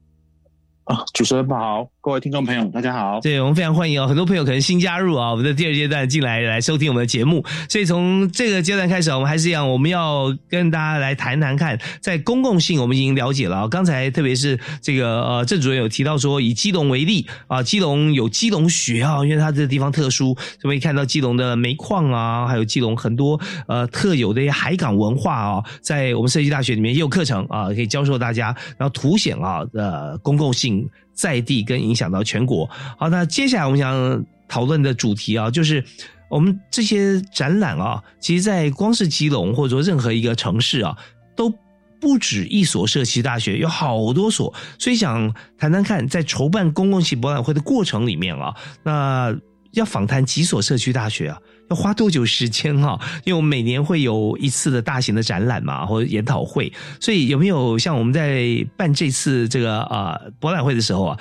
[0.83, 1.89] 啊，主持人好。
[2.09, 3.19] 各位听众朋友，大家好！
[3.21, 7.45] 对我们非常欢迎哦，很多朋友可能新加入啊，我们的第二阶段进来来收听我们的节目。
[7.69, 13.69] 所以从这个阶段开始，我们还是一样，我们要跟大家来谈谈看，在公共性我们已经了解了。
[13.69, 28.47] 刚才特别是这个呃郑主任有提到说，以基隆为例啊，基隆有基隆学啊，因为它这个地方特殊，可以看到基隆的煤矿啊，还有基隆很多呃特有的些海港文化啊，在我们设计大学里面也有课程啊，可以教授大家，
[28.79, 30.89] 然后凸显啊的公共性。
[31.19, 32.69] 在地跟影响到全国。
[32.97, 35.83] 好，那接下来我们想讨论的主题啊，就是
[36.29, 40.95] 我们这些展览啊，其实，在光是基隆或者说任何一个城市啊，
[41.35, 41.53] 都
[41.99, 44.53] 不止一所社区大学，有好多所。
[44.77, 49.35] 所以想谈谈看，在筹办公共性博览会的过程里面啊，那
[49.73, 51.37] 要访谈几所社区大学啊。
[51.69, 52.99] 要花多久时间哈？
[53.25, 61.19] 因为我们每年会有一次的大型的展览嘛，或者研讨会，所以有没有像我们在办这次这个啊博览会的时候啊，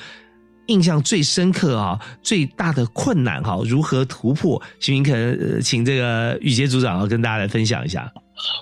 [0.67, 4.61] 印象最深刻啊，最大的困难哈，如何突破？
[4.81, 5.13] 徐明可
[5.61, 8.11] 请这个宇杰组长啊跟大家来分享一下。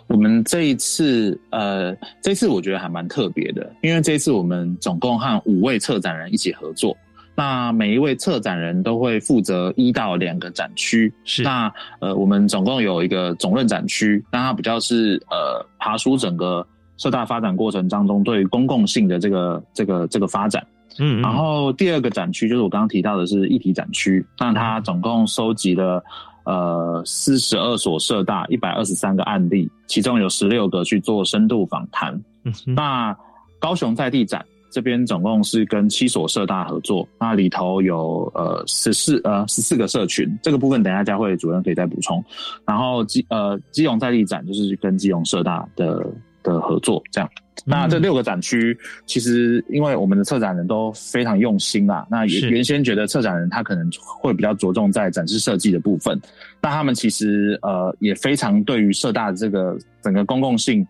[0.06, 6.96] 我们这一次呃，这次我觉得还蛮特别的，因为这次我们总共和五位策展人一起合作。
[7.36, 11.70] 那每一位策展人都会负责一到两个展区，是那
[12.00, 20.66] 呃，我们总共有一个总论展区，那它比较是呃爬出整个社大发展过程当中对于公共性的这个这个这个发展。
[20.98, 26.02] 嗯，然后第二个展区就是我刚刚提到的是议题展区，那它总共收集了
[26.44, 32.18] 呃四十二所社大一百二十三个案例，其中有十六个去做深度访谈。
[32.64, 33.14] 那
[33.58, 34.42] 高雄在地展
[34.76, 42.22] 这边总共是跟七所社大合作，那里头有呃十四呃十四个社群，这个部分等一下佳慧主任可以再补充。
[42.66, 46.06] 然后基呃基隆在地展就是跟基隆社大的
[46.42, 47.30] 的合作这样。
[47.64, 52.06] 那这六个展区，其实因为我们的策展人都非常用心啦。
[52.10, 56.20] 那原原先觉得策展人他可能会比较着重在展示设计的部分，
[56.60, 60.86] 那他们其实呃也非常对于社大的这个整个公共性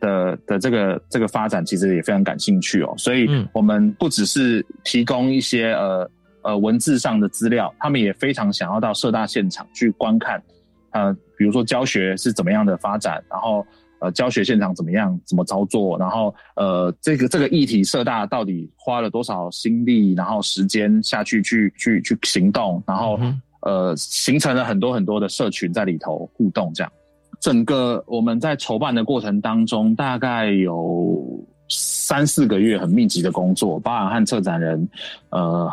[0.00, 2.94] 的的这个这个发展，其实也非常感兴趣哦。
[2.96, 6.10] 所以我们不只是提供一些呃
[6.42, 10.42] 呃文字上的资料，他们也非常想要到社大现场去观看，
[10.90, 13.64] 呃，比如说教学是怎么样的发展，然后。
[14.02, 15.20] 呃，教学现场怎么样？
[15.26, 15.98] 怎么操作？
[15.98, 23.20] 然后，呃，这个这个议题社大到底花了多少心力，然后时间下去去去去行动，然后
[23.60, 26.72] 呃，形成了很多很多的社群在里头互动。
[26.72, 26.90] 这样，
[27.40, 31.24] 整个我们在筹办的过程当中，大概有
[31.68, 34.88] 三四个月很密集的工作，包含和策展人
[35.30, 35.70] 呃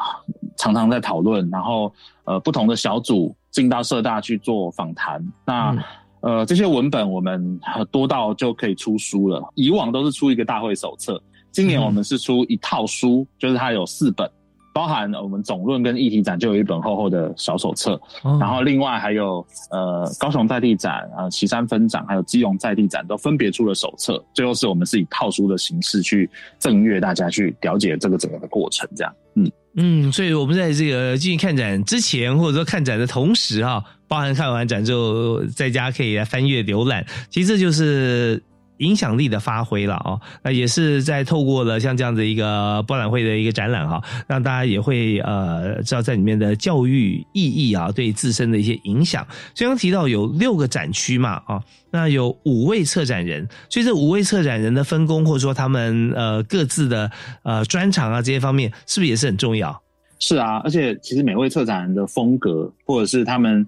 [0.56, 1.91] 常常在讨论，然后
[2.23, 5.23] 呃不同的小组进到社大去做访谈。
[5.45, 5.75] 那
[6.21, 7.60] 呃，这些文本我们
[7.91, 9.43] 多到就可以出书了。
[9.53, 14.30] 以往都是出一个大会手册，今年我们是出一套书，就是它有四本，
[14.77, 17.99] 包含我们总论跟议题展就有一本厚厚的小手册，
[18.39, 24.23] 然后另外还有呃高雄在地展、呃旗山分展，还有基隆在地展都分别出了手册。
[24.35, 29.11] 最后是我们是以套书的形式去赠阅大家去了解这个整个的过程，这样。
[29.33, 33.83] 嗯嗯，所以我们在这个进行看展之前，或者说看展的同时哈。
[34.07, 38.41] 包含看完展之后，在家可以来翻阅浏览，其实这就是
[38.77, 40.19] 影响力的发挥了哦。
[40.43, 49.25] 那也是在透过了像这样的一个博览会的一个展览哈，让大家也会呃知道在里面的教育意义啊，对自身的一些影响。
[49.55, 51.61] 刚刚提到有六个展区嘛啊，
[51.91, 57.11] 那有五位策展人，所以这五位策展人的分工或者说他们呃各自的
[57.43, 59.81] 呃专长啊这些方面，是不是也是很重要？
[60.19, 63.65] 是啊，而且其实每位策展人的风格，或者是他们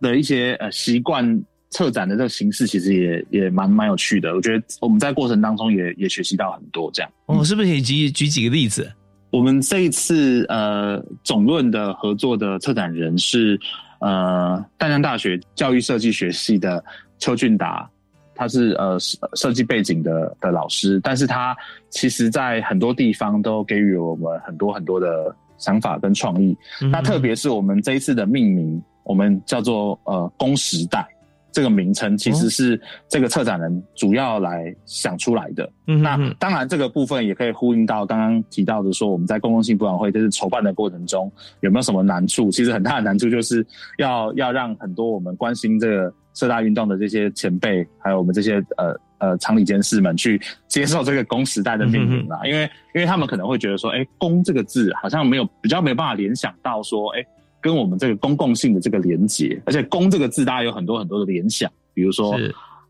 [0.00, 1.40] 的一些呃习惯
[1.74, 4.32] 策展的这个形式，其实也也蛮蛮有趣的。
[4.34, 6.88] 我觉得我们在过程当中也也学习到很多。
[6.94, 8.90] 这样，哦，是不是可以举举几个例子？
[9.30, 13.58] 我们这一次呃总论的合作的策展人是
[13.98, 16.82] 呃淡江大学教育设计学系的
[17.18, 17.90] 邱俊达，
[18.34, 18.96] 他是呃
[19.34, 21.54] 设计背景的的老师，但是他
[21.90, 25.36] 其实在很多地方都给予我们很多很多的。
[25.56, 26.54] 想法跟创意，
[26.90, 31.06] 那特别是我们这一次的命名，我们叫做呃“工时代”
[31.54, 35.70] 这个名称，其实是这个策展人主要来想出来的。
[35.86, 42.50] 那当然，这个部分也可以呼应到刚刚提到的，说我们在公共性博览会就是筹办的过程中有没有什么难处？
[42.50, 43.64] 其实很大的难处就是
[43.98, 48.94] 要要让很多我们关心这个社大运动的这些前辈，还有我们这些呃。
[49.18, 57.24] 呃，厂里监事们去接受这个“公时代”的命名啦，因为因为他们可能会觉得说，哎，“公”这个字好像没有比较没有办法联想到说，哎，
[57.64, 62.36] 跟我们这个公共性的这个连接，而且“公”这个字大家有很多很多的联想，比如说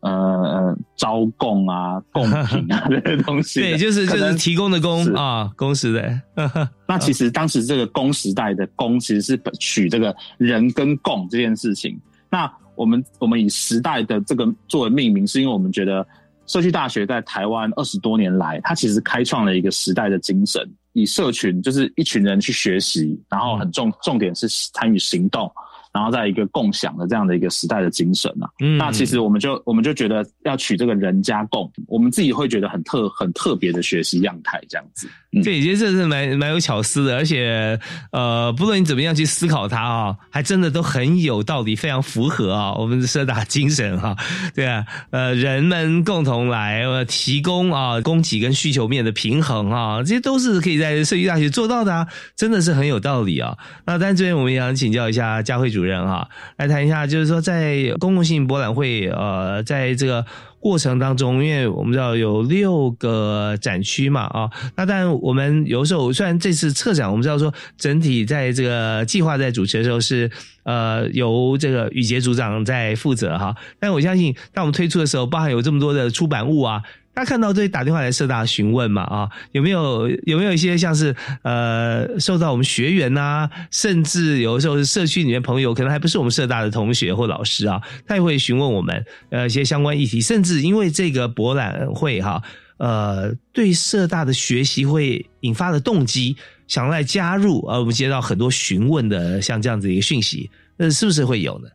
[0.01, 6.21] 呃呃招供啊、 贡品啊这些东西，对，就是就是提供的供啊，工时代。
[6.85, 11.97] 那其实当时这个“工时代”的“工”其实是取这个人跟供这件事情，
[12.29, 12.51] 那。
[12.77, 16.05] 我们我们以时代的这个作为命名，是因为我们觉得
[16.45, 20.61] 社区大学在台湾二十多年来，它其实开创了一个时代的精神，
[20.95, 25.51] 以社群就是一群人去学习，然后很重重点是参与行动。
[25.95, 35.07] 然后在一个共享的这样的一个时代的精神啊，那其实我们就我们就觉得要取这个人加共，我们自己会觉得很特很特别的学习样态这样子。
[35.41, 37.79] 对，其实这是蛮蛮有巧思的，而且
[38.11, 44.17] 呃，不论你怎么样去思考它啊，还真的都很有道理，非常符合啊我们的社大精神哈。
[44.53, 53.57] 对啊，呃，人们共同来呃提供啊供给跟需求面的平衡啊，这些都是可以在设计大学做到的啊，真的是很有道理啊。
[53.85, 55.84] 那但这边我们也想请教一下佳慧主。
[55.85, 56.27] 人哈，
[56.57, 60.25] 来谈一下，就是说在公共性博览会，呃，在这个
[60.59, 70.29] 过程当中，因为我们知道有六个展区嘛，啊，那但我们有时候虽然这次策展，我们知道说整体在这个计划在主持的时候是
[70.63, 76.81] 呃由这个宇杰组长在负责哈，但我相信当我们推出的时候，包含有这么多的出版物啊。
[77.15, 92.43] 大家看到这打电话来社大询问嘛啊，有没有有没有一些像是呃受到我们学员呐，甚至有的时候是社区里面朋友，可能还不是我们社大的同学或老师啊，他也会询问我们呃一些相关议题，甚至因为这个博览会哈。
[92.77, 96.35] 呃对社大的学习会引发的动机，
[96.67, 97.65] 想来加入？
[97.67, 101.69] 呃，我们接到很多询问的像这样子一个讯息，那是不是会有呢？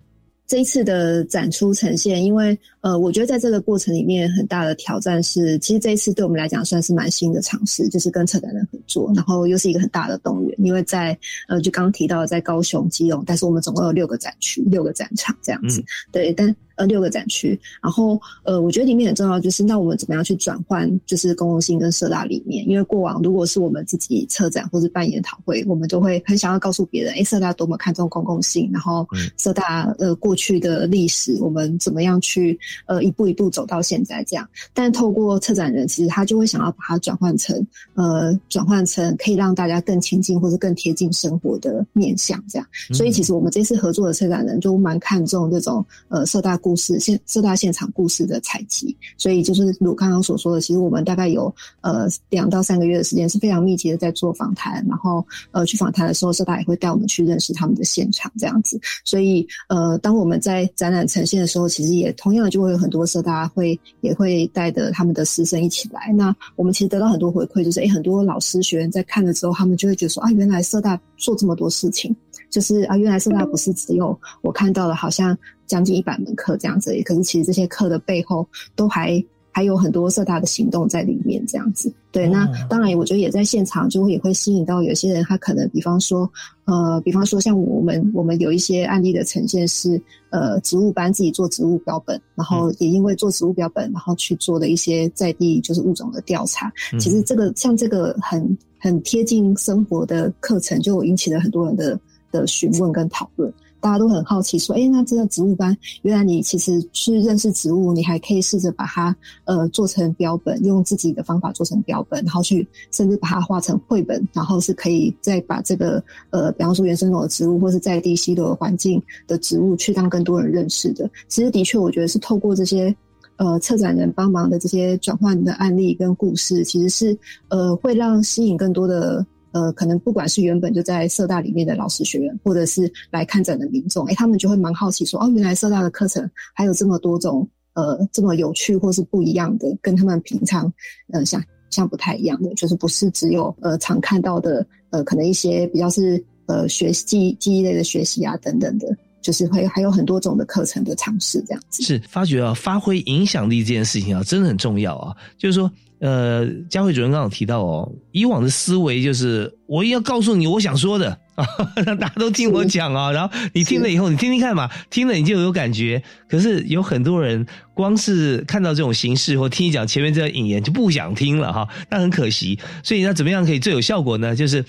[0.51, 15.81] 这一次的展出呈现，因为呃，我觉得在这个过程里面很大的挑战是，其实这一次对我们来讲算是蛮新的尝试，就是跟策展人合作，然后又是一个很大的动员，因为在呃，就刚刚提到在高雄、基隆，但是我们总共有六个展区、六个展场这样子，
[16.11, 16.53] 对，但。
[16.81, 22.67] 呃，六个展区，然后呃，我觉得里面很重要就是，那我们怎么样去转换，就是公共性跟社大理念？
[22.67, 29.07] 因为过往如果是我们自己策展或是办研讨会，我们都会很想要告诉别人，哎，社大多么看重公共性，然后
[29.37, 34.49] 社大呃过去的历史，我们怎么样去呃一步一步走到现在这样。
[34.73, 37.55] 但透过策展人，其实他就会想要把它转换成
[37.93, 42.67] 呃转换成可以让大家更亲近或者更贴近生活的面向这样。
[42.95, 58.81] 所以其实我们这次合作的策展人就蛮看重这种呃社大故事现四大现场故事的采集，所以就是如刚刚所说的，其实我们大概有呃两到三个月的时间是非常密集的在做访谈，然后呃去访谈的时候，社大也会带我们去认识他们的现场这样子。
[59.05, 66.13] 所以呃当我们在展览呈现的时候，其实也同样的就会有很多社大会也会带着他们的师生一起来。
[66.13, 72.15] 那我们其实得到很多回馈，就是诶很多老师学员在看了之后，他们就会觉得说啊，原来社大做这么多事情。
[72.51, 75.37] 就是啊，原来社大不是只有我看到了，好像
[75.67, 76.93] 将近一百门课这样子。
[77.05, 81.93] 可是其实这些课的背后，都还还有很多社大的行动在里面这样子。
[82.13, 86.29] 对，那当然，我觉得也在现场就会也会吸引到有些人，他可能比方说，
[86.65, 96.73] 呃，比方说像我们我们有一些案例的呈现是，呃，植物班自己做植物标本，然后也因为做植物标本，然后去做的一些在地就是物种的调查。
[96.99, 101.97] 其实这个像这个很很贴近生活的课程，就引起了很多人的。
[102.31, 109.15] 的询问跟讨论，大家都很好奇，说：“哎，那这个植物班，原来你其实去认识植物，你还可以试着把它
[109.45, 121.09] 呃做成标本，用自己的方法做成标本，然后去甚至把它画成绘本，然后是可以再把这个呃，比方说原生种的植物，或是在地稀的环境的植物，去让更多人认识的。
[121.29, 122.95] 其实的确，我觉得是透过这些
[123.37, 127.19] 呃策展人帮忙的这些转换的案例跟故事，其实是
[127.49, 140.73] 呃会让吸引更多的。”呃，可能不管是原本就在社大里面的老师学员，或者是来看展的民众，哎，他们就会蛮好奇说，哦，原来社大的课程还有这么多种，呃，这么有趣或是不一样的，跟他们平常
[141.13, 151.83] 呃想象不太一样的，就是不是只有呃常看到的，呃，可能一些比较是呃学记忆记忆类的学习啊等等的，就是会还有很多种的课程的尝试这样子。
[151.83, 155.71] 是发觉啊，发挥影响力这件事情啊，真的很重要啊，就是说。
[156.01, 161.47] 呃，佳慧主任刚刚提到哦，以往的思维就是我要告诉你我想说的啊，
[161.85, 166.03] 让 大家都听我讲啊，然后你听了以后，你听听看嘛，听了你就有感觉。
[166.27, 172.59] 可是有很多人光是看到这种形式或听你讲前面这个引言就不想听了哈，那很可惜。
[172.83, 174.35] 所以那怎么样可以最有效果呢？
[174.35, 174.65] 就是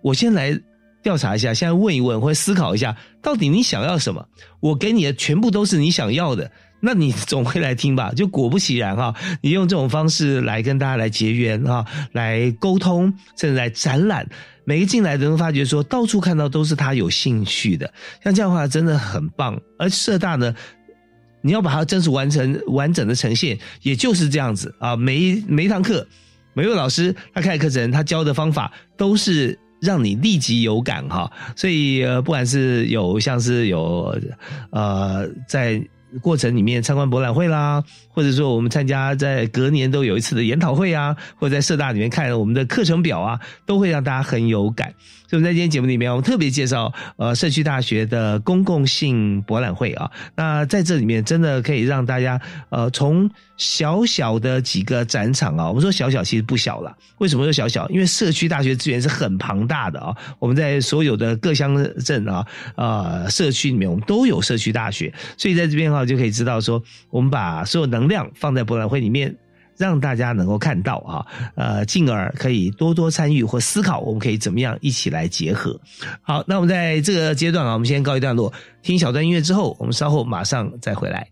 [0.00, 0.56] 我先来
[1.02, 4.24] 调查一下，现在问一问或思考一下，到底你想要什么？
[4.60, 6.48] 我给你的全部都是你想要的。
[6.80, 8.12] 那你总会来听吧？
[8.16, 14.28] 就果不其然哈，你用这种方式来跟大家来结缘哈，来沟通，甚至来展览，
[14.64, 19.60] 每个进来都能发觉说，到处看到都是他有兴趣的，像这样的话真的很棒。
[19.76, 20.54] 而社大呢，
[21.40, 24.94] 你要把它真实完成完整的呈现，也就是这样子啊。
[24.94, 26.06] 每一每一堂课，
[26.54, 31.28] 每位老师他开课程，他教的方法都是让你立即有感哈。
[31.56, 34.16] 所以，不管是有像是有
[34.70, 35.82] 呃在。
[36.22, 44.94] 过程里面参观博览会啦，或者说我们参加在隔年都有一次的研讨会啊，或者在社大里面看我们的课程表啊，都会让大家很有感。
[45.28, 50.10] 所以我们在今天节目里面，我们特别介绍呃社区大学的公共性博览会啊。
[50.34, 56.96] 那在这里面真的可以让大家呃从小小的几个展场啊，我们说小小其实不小了。
[57.18, 57.86] 为什么说小小？
[57.90, 60.16] 因为社区大学资源是很庞大的啊。
[60.38, 69.36] 我们在所有的各乡镇啊呃社区里面，我们都有社区大学，所以在这边哈就可以知道说，我们把所有能量放在博览会里面。
[69.78, 71.24] 让大家能够看到啊，
[71.54, 75.80] 呃，进而可以多多参与或思考，我们可以怎么样一起来结合。
[76.20, 78.52] 好，那我们在这个阶段啊，我们先告一段落，
[78.82, 81.28] 听小段音乐之后，我们稍后马上再回来。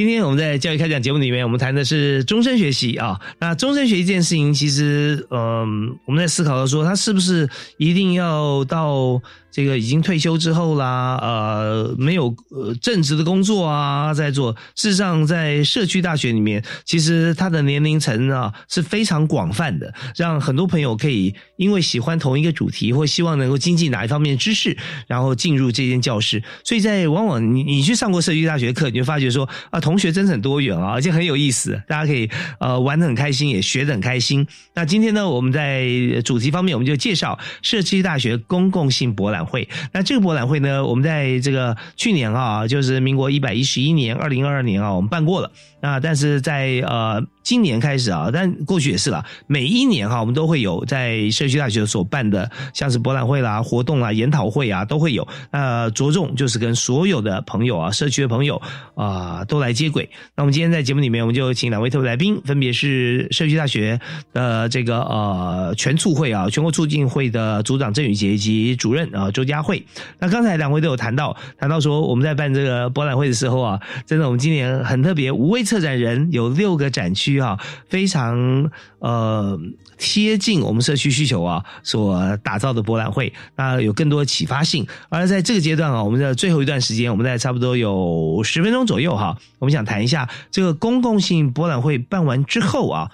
[0.00, 3.20] 今天我们在教育开讲节目里面，我们谈的是终身学习啊。
[3.38, 7.46] 那终身学习这件事情，其实，嗯，我们在思考的说，它是不是
[7.76, 9.20] 一定要到
[9.50, 14.52] 这个已经退休之后啦，呃，没有呃正职的工作啊，在做。
[14.74, 24.76] 事实上，在社区大学里面，其实它的年龄层啊是非常广泛的，让很多朋友可以因为喜欢同一个主题，或希望能够精进哪一方面知识，
[25.06, 26.42] 然后进入这间教室。
[26.64, 32.30] 所以在往往你你去上过社区大学课，你就发觉说啊，同学真的很多元啊，而且很有意思，大家可以
[32.60, 34.46] 呃玩得很开心，也学得很开心。
[34.74, 35.88] 那今天呢，我们在
[36.24, 39.68] 主题方面，我们就介绍社区大学公共性博览会。
[39.92, 45.50] 那这个博览会呢，我们在这个去年啊，就是民国一百一十一年，二零二二年啊，我们办过了。
[45.80, 47.22] 那但是在呃。
[47.42, 49.24] 今年开始啊，但过去也是了。
[49.46, 55.26] 每一年哈，我们都会有在社区大学所办的，像是博览会啦、活动啦、研讨会啊，都会有。
[55.50, 58.60] 呃，着重就是跟所有的朋友啊、社区的朋友
[58.94, 60.08] 啊，都来接轨。
[60.36, 63.98] 那我们今天在节目里面，我们就请两位特别来宾，分别是社区大学
[64.32, 69.84] 的这个呃全促会啊、全国促进会的组长郑宇杰以及主任啊周佳慧。
[70.20, 77.30] 那刚才两位都有谈到，谈到说我们在办这个博览会的时候啊，真的我们今年很特别，五位策展人有六个展区。
[77.40, 77.58] 啊，
[77.88, 79.58] 非常呃
[79.96, 84.86] 贴近我们社区需求啊，所打造的博览会，那有更多启发性。
[85.08, 93.10] 而在这个阶段啊，我们的最后一段时间，我们在差不多有十分钟左右哈，我们想谈一下这个公共性博览会办完之后啊，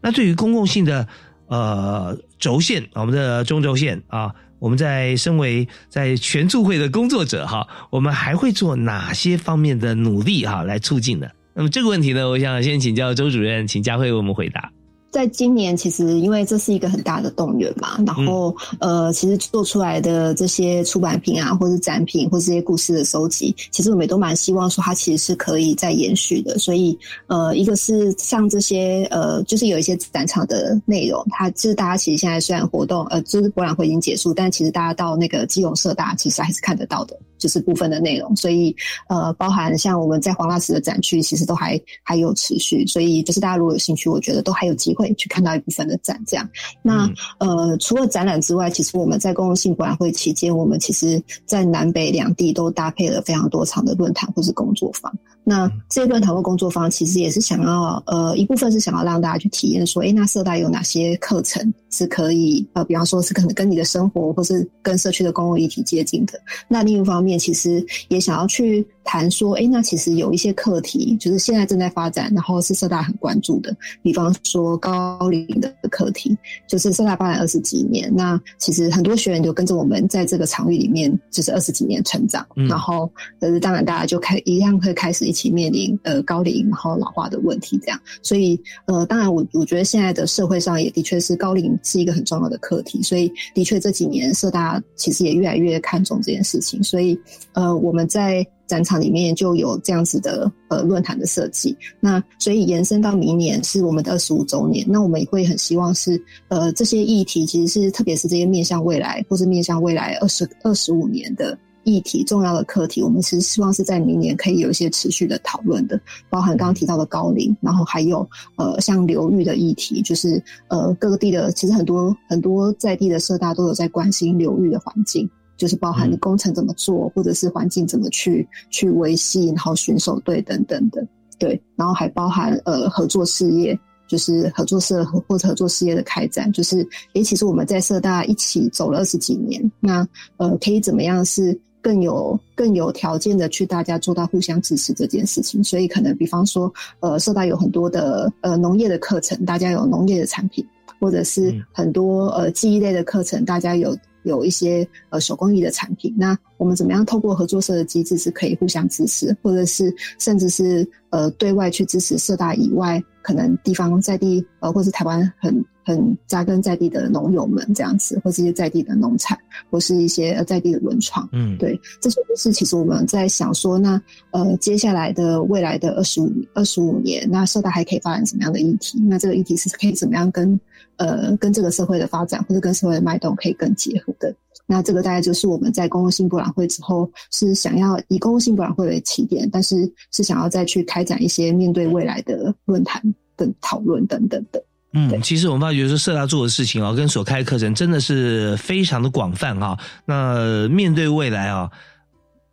[0.00, 1.06] 那对于公共性的
[1.48, 11.28] 呃轴线，我们的中轴线啊，我们在身为在全促会的工作者哈，我们还会做哪些方面的努力哈，来促进呢？
[11.58, 14.70] 那么这个问题呢，我想先请教周主任，请佳慧为我们回答。
[15.18, 26.56] 在今年，其实因为这是一个很大的动员嘛，然后呃，其实做出来的这些出版品啊，或者展品，或这些故事的收集，其实我们也都蛮希望说它其实是可以再延续的。
[26.56, 26.96] 所以
[27.26, 37.18] 呃，一个是像这些呃，就是有一些展场的内容，它就是大家其实现在虽然活动呃，就是博览会已经结束，但其实大家到那个基隆社大其实还是看得到的。
[37.38, 38.74] 就是部分的内容，所以
[39.08, 46.20] 呃，包含像我们在黄蜡石的展区，其实都还还有持续，所以就是大家如果有兴趣，我觉得都还有机会去看到一部分的展。
[46.26, 46.48] 这样，
[46.82, 55.12] 那呃，除了展览之外，其实我们在公共性博览会期间，我们其实在南北两地都搭配了非常多场的论坛或是工作坊。
[55.48, 66.38] 那这一论坛或工作坊，其实也是想要呃一部分是想要让大家去体验说，哎，那社大有哪些课程是可以呃，比方说是可能跟你的生活或是跟社区的公共议题接近的。
[66.68, 68.86] 那另一方面，其实也想要去。
[69.10, 73.74] 谈说，哎，那其实有一些课题，就是现在正在发展，然后是社大很关注的。
[74.02, 76.36] 比方说高龄的课题，
[76.66, 82.46] 就是社大发展二十几年，那其实很多学员就跟着我们在这个场域里面，就是二十几年成长。
[82.68, 88.00] 然后，可是当然大家就开一样会开始一起面临呃高龄然后老化的问题，这样。
[88.22, 96.82] 所以，呃，当然我我觉得现在的社会上也的确是高龄是一个很重要的课题，所以的确这几年社大其实也越来越看重这件事情。
[96.82, 97.18] 所以，
[97.52, 98.44] 呃，我们在。
[98.68, 111.58] 展场里面就有这样子的呃论坛的设计，那所以延伸到明年是我们的二十五周年，那我们也会很希望是呃这些议题其实是特别是这些面向未来或是面向未来二十二十五年的
[111.88, 125.28] 议题重要的课题，我们是希望是在明年可以有一些持续的讨论的，包含刚刚提到的高龄，然后还有呃像流域的议题，就是呃各个地的其实很多很多在地的社大都有在关心流域的环境。
[125.56, 131.04] 就是包含工程怎么做，或者是环境怎么去去维系，然后巡守队等等的，
[131.36, 133.76] 对，然后还包含呃合作事业，
[134.06, 150.66] 就是合作社或者合作事业的开展，就是诶，其实我们在社大一起走了二十几年，那呃可以怎么样是更有更有条件的去大家做到互相支持这件事情，所以可能比方说呃社大有很多的呃农业的课程，大家有农业的产品，
[151.00, 153.96] 或者是很多呃记忆类的课程，大家有。
[154.24, 169.38] 有一些呃手工艺的产品，那我们怎么样透过合作社的机制是可以互相支持，或者是甚至是呃对外去支持社大以外，可能地方在地呃或是台湾很很扎根在地的农友们这样子，或是一些在地的农产，
[169.70, 173.98] 或是一些在地的文创，嗯，对，这些都是其实我们在想说，那
[174.32, 178.98] 呃接下来的未来的二十五二十五年，那社大还可以发展什么样的议题？
[179.00, 180.60] 那这个议题是可以怎么样跟？
[180.96, 184.34] 呃，跟这个社会的发展或者跟社会的脉动可以更结合的，
[184.66, 193.00] 那这个大概就是我们在公共性博览会之后是想要以公共性博览会为起点，但是是想要再去开展一些面对未来的论坛
[193.36, 194.60] 的讨论等等的。
[194.92, 199.78] 嗯，其实我们发觉说社大做的事情啊，跟所开的课程真的是非常的广泛啊。
[200.04, 201.70] 那面对未来啊。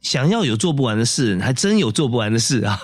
[0.01, 2.79] 想要有做不完的事，还真有做不完的事啊。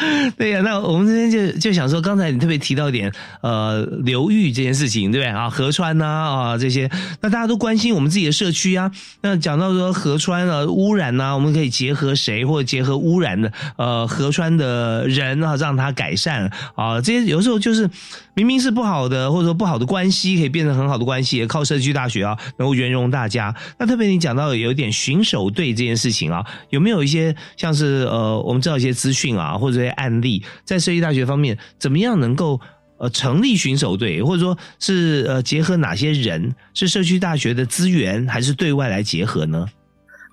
[0.38, 5.50] 对呀，那我们这边就就想说，刚才你特别提到一点，呃，流域这件事情，对不对啊？
[5.50, 6.90] 河川呐啊这些，
[7.20, 8.90] 那大家都关心我们自己的社区啊。
[9.20, 17.00] 那讲到说河川啊污染呐，我们可以结合谁或者结合污染的呃河川的人啊，让它改善啊。
[17.00, 17.90] 这些有时候就是
[18.32, 23.54] 明明是不好的，或者说不好的关系，可以变成很好的关系，也靠社区大学啊能够圆融大家。
[23.78, 29.89] 那特别你讲到有一点巡守队这件事情啊，有没有一些像是呃，我们知道一些资讯啊，或者。
[29.90, 32.60] 案例在社区大学方面，怎么样能够
[32.98, 36.54] 呃成立巡守队，或者说是呃结合哪些人？
[36.74, 39.66] 是社区大学的资源，还是对外来结合呢？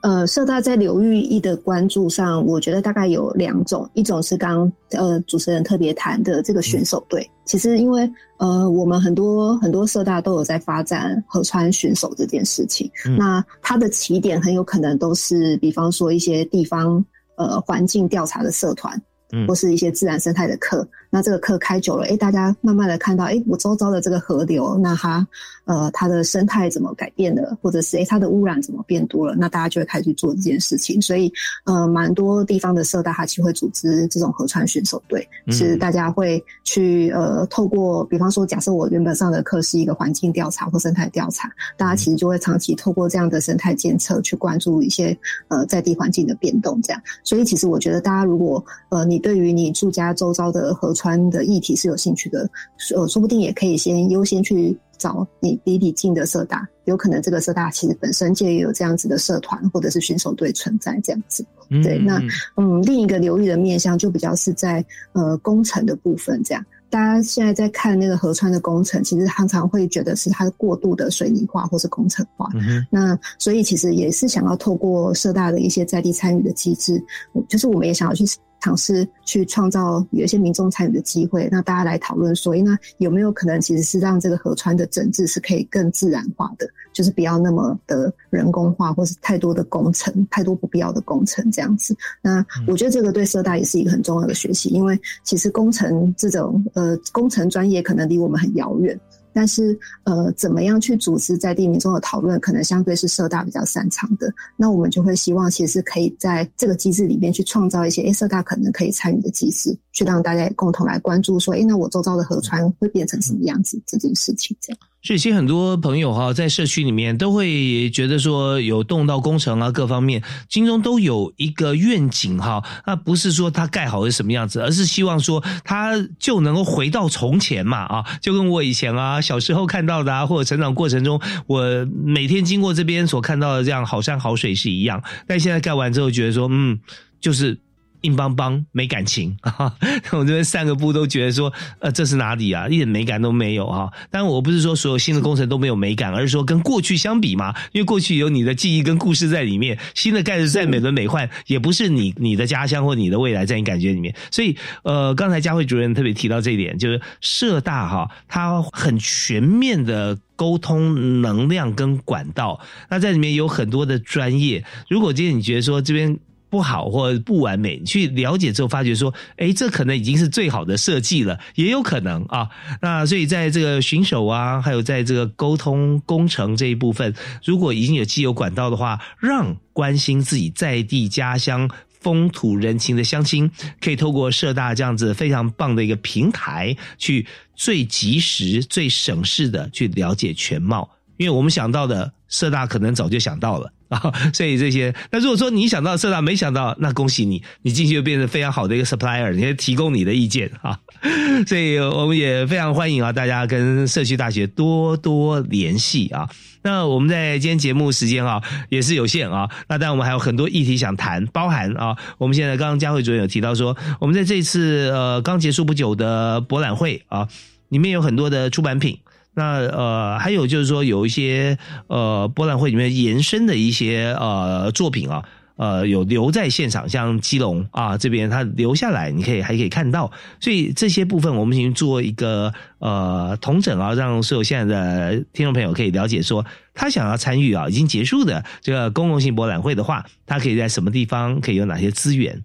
[0.03, 7.27] 呃，社大在流域一的关注上，我觉得大概有两种，一种是刚呃主持人特别谈的这个选手队。
[7.45, 17.03] 其实因为呃我们很多很多社大都有在发展河川选手这件事情，那它的起点很有可能都是比方说一些地方
[17.35, 19.01] 呃环境调查的社团。
[19.47, 20.87] 或是一些自然生态的课。
[21.09, 25.25] 那这个课开久了，哎，大家慢慢的看到，哎，我周遭的这个河流，那它，
[25.65, 29.35] 呃，它的生态怎么改变了，或者是哎，它的污染怎么变多了？
[29.37, 31.01] 那大家就会开始去做这件事情。
[31.01, 31.31] 所以，
[31.65, 47.01] 呃，蛮多地方的社大，它其实会组织这种河川巡守队，是大家会去，呃，透过，比方说，假设我原本上的课是一个环境调查或生态调查，大家其实就会长期透过这样的生态监测去关注一些，呃，在地环境的变动，这样。
[47.23, 52.49] 所以，其实我觉得大家如果，呃，你对于你住家周遭的河川的议题是有兴趣的，
[52.95, 61.45] 呃，说不定也可以先优先去找你比你近的社大，有可能这个社大其实本身就有这样子的社团或者是选手队存在这样子。
[61.83, 62.21] 对，那
[62.55, 64.83] 嗯，另一个流域的面向就比较是在
[65.13, 66.65] 呃工程的部分这样。
[66.89, 72.49] 大家现在在看那个河川的工程，其实常常会觉得是它过度的水泥化或是工程化。
[72.89, 77.03] 那所以其实也是想要透过社大的一些在地参与的机制，
[77.49, 78.23] 就是我们也想要去
[78.59, 91.95] 尝试去创造有一些民众参与的机会，那大家来讨论说，哎，那有没有可能其实是让这个河川的整治是可以更自然化的，就是不要那么的人工化，或是太多的工程，太多不必要的工程这样子。
[92.21, 98.99] 那我觉得这个对社大也是一个很重要的学习，因为其实工程这种呃工程专业可能离我们很遥远。
[99.37, 104.33] 但是，呃，怎么样去组织在地民中的讨论，可能相对是社大比较擅长的。
[104.55, 114.79] 那我们就会希望，其实可以在这个机制里面去创造一些，哎，社大可能可以参与的机制，去让大家也共同来关注，说，哎，那我周遭的河川会变成什么样子这件事情，这样。
[115.07, 122.61] 所以，其实很多朋友哈，在社区里面都会觉得说，有动到工程啊，各方面心中都有一个愿景哈。
[122.85, 135.01] 那不是说它盖好是什么样子，而是希望说它就能够回到从前嘛啊，就跟我以前啊小时候看到的啊，或者成长过程中我每天经过这边所看到的这样好山好水是一样。
[135.25, 136.77] 但现在盖完之后，觉得说，嗯，
[137.21, 137.57] 就是。
[138.01, 139.73] 硬邦邦没感情啊！
[140.11, 142.67] 我这边散个步都觉得说，呃，这是哪里啊？
[142.67, 143.91] 一点美感都没有啊！
[144.11, 154.13] 但我不是说所有新的工程都没有美感，而是说跟过去相比嘛，因为过去有你的记忆跟故事在里面，新的盖子再美轮美奂，也不是你你的家乡或你的未来在你感觉里面。
[154.31, 164.63] 所以，呃，刚才佳慧主任特别提到这一点，就是社大哈，它很全面的沟通能量跟管道，那在里面有很多的专业。
[164.87, 166.19] 如果今天你觉得说这边。
[166.49, 172.49] 不好或不完美，去了解之后发觉说，哎，这可能已经是最好的设计了，也有可能啊。
[172.81, 181.69] 那所以在这个巡守啊，还有在这个沟通工程这一部分，如果已经有既有管道的话，让关心自己在地家乡
[181.99, 190.89] 风土人情的乡亲，可以透过社大这样子非常棒的一个平台，去最及时、最省事的去了解全貌。
[191.17, 193.71] 因为我们想到的社大，可能早就想到了。
[193.89, 200.77] 啊，所以这些，那如果说你想到色大没想到，那恭喜你，你进去就变成非常好的一个 supplier，你可以提供你的意见啊。
[201.47, 206.27] 所以我们也非常欢迎啊，大家跟社区大学多多联系啊。
[206.63, 217.27] 那我们在今天节目时间啊也是有限啊，那但我们还有很多议题想谈，包含啊，我们现在刚刚佳慧主任有提到说，我们在这次呃刚结束不久的博览会啊，
[217.69, 218.99] 里面有很多的出版品。
[219.37, 225.23] 那呃，还有就是说，有一些呃博览会里面延伸的一些呃作品啊，
[225.57, 230.11] 呃有留在现场，像基隆啊这边它留下来，你可以还可以看到。
[230.39, 242.41] 所以这些部分我们已经做一个呃同整啊，让所有现在的听众朋友可以了解说，他想要参与啊已经结束的这个公共性博览会的话，他可以在什么地方可以有哪些资源。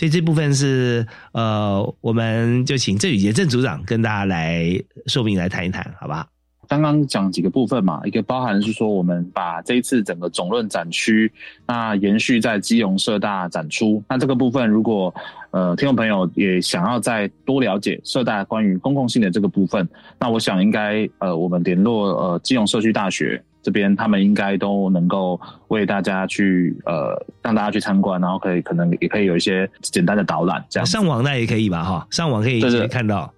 [0.00, 4.64] 所以这部分是呃，我们就请郑宇杰郑组长跟大家来
[5.04, 6.26] 说明来谈一谈，好吧？
[6.66, 11.30] 刚刚讲几个部分嘛，一个包含是说我们把这一次整个总论展区，
[11.66, 14.02] 那延续在基隆社大展出。
[14.08, 15.14] 那这个部分，如果
[15.50, 19.86] 呃听众朋友也想要再多了解社大关于公共性的这个部分，
[20.18, 30.86] 那我想应该呃我们联络呃基隆社区大学这边，他们应该都能够为大家去呃让大家去参观，然后可以可能也可以有一些简单的导览，这样。
[30.86, 33.32] 上网那也可以吧哈，上网可以直接看到。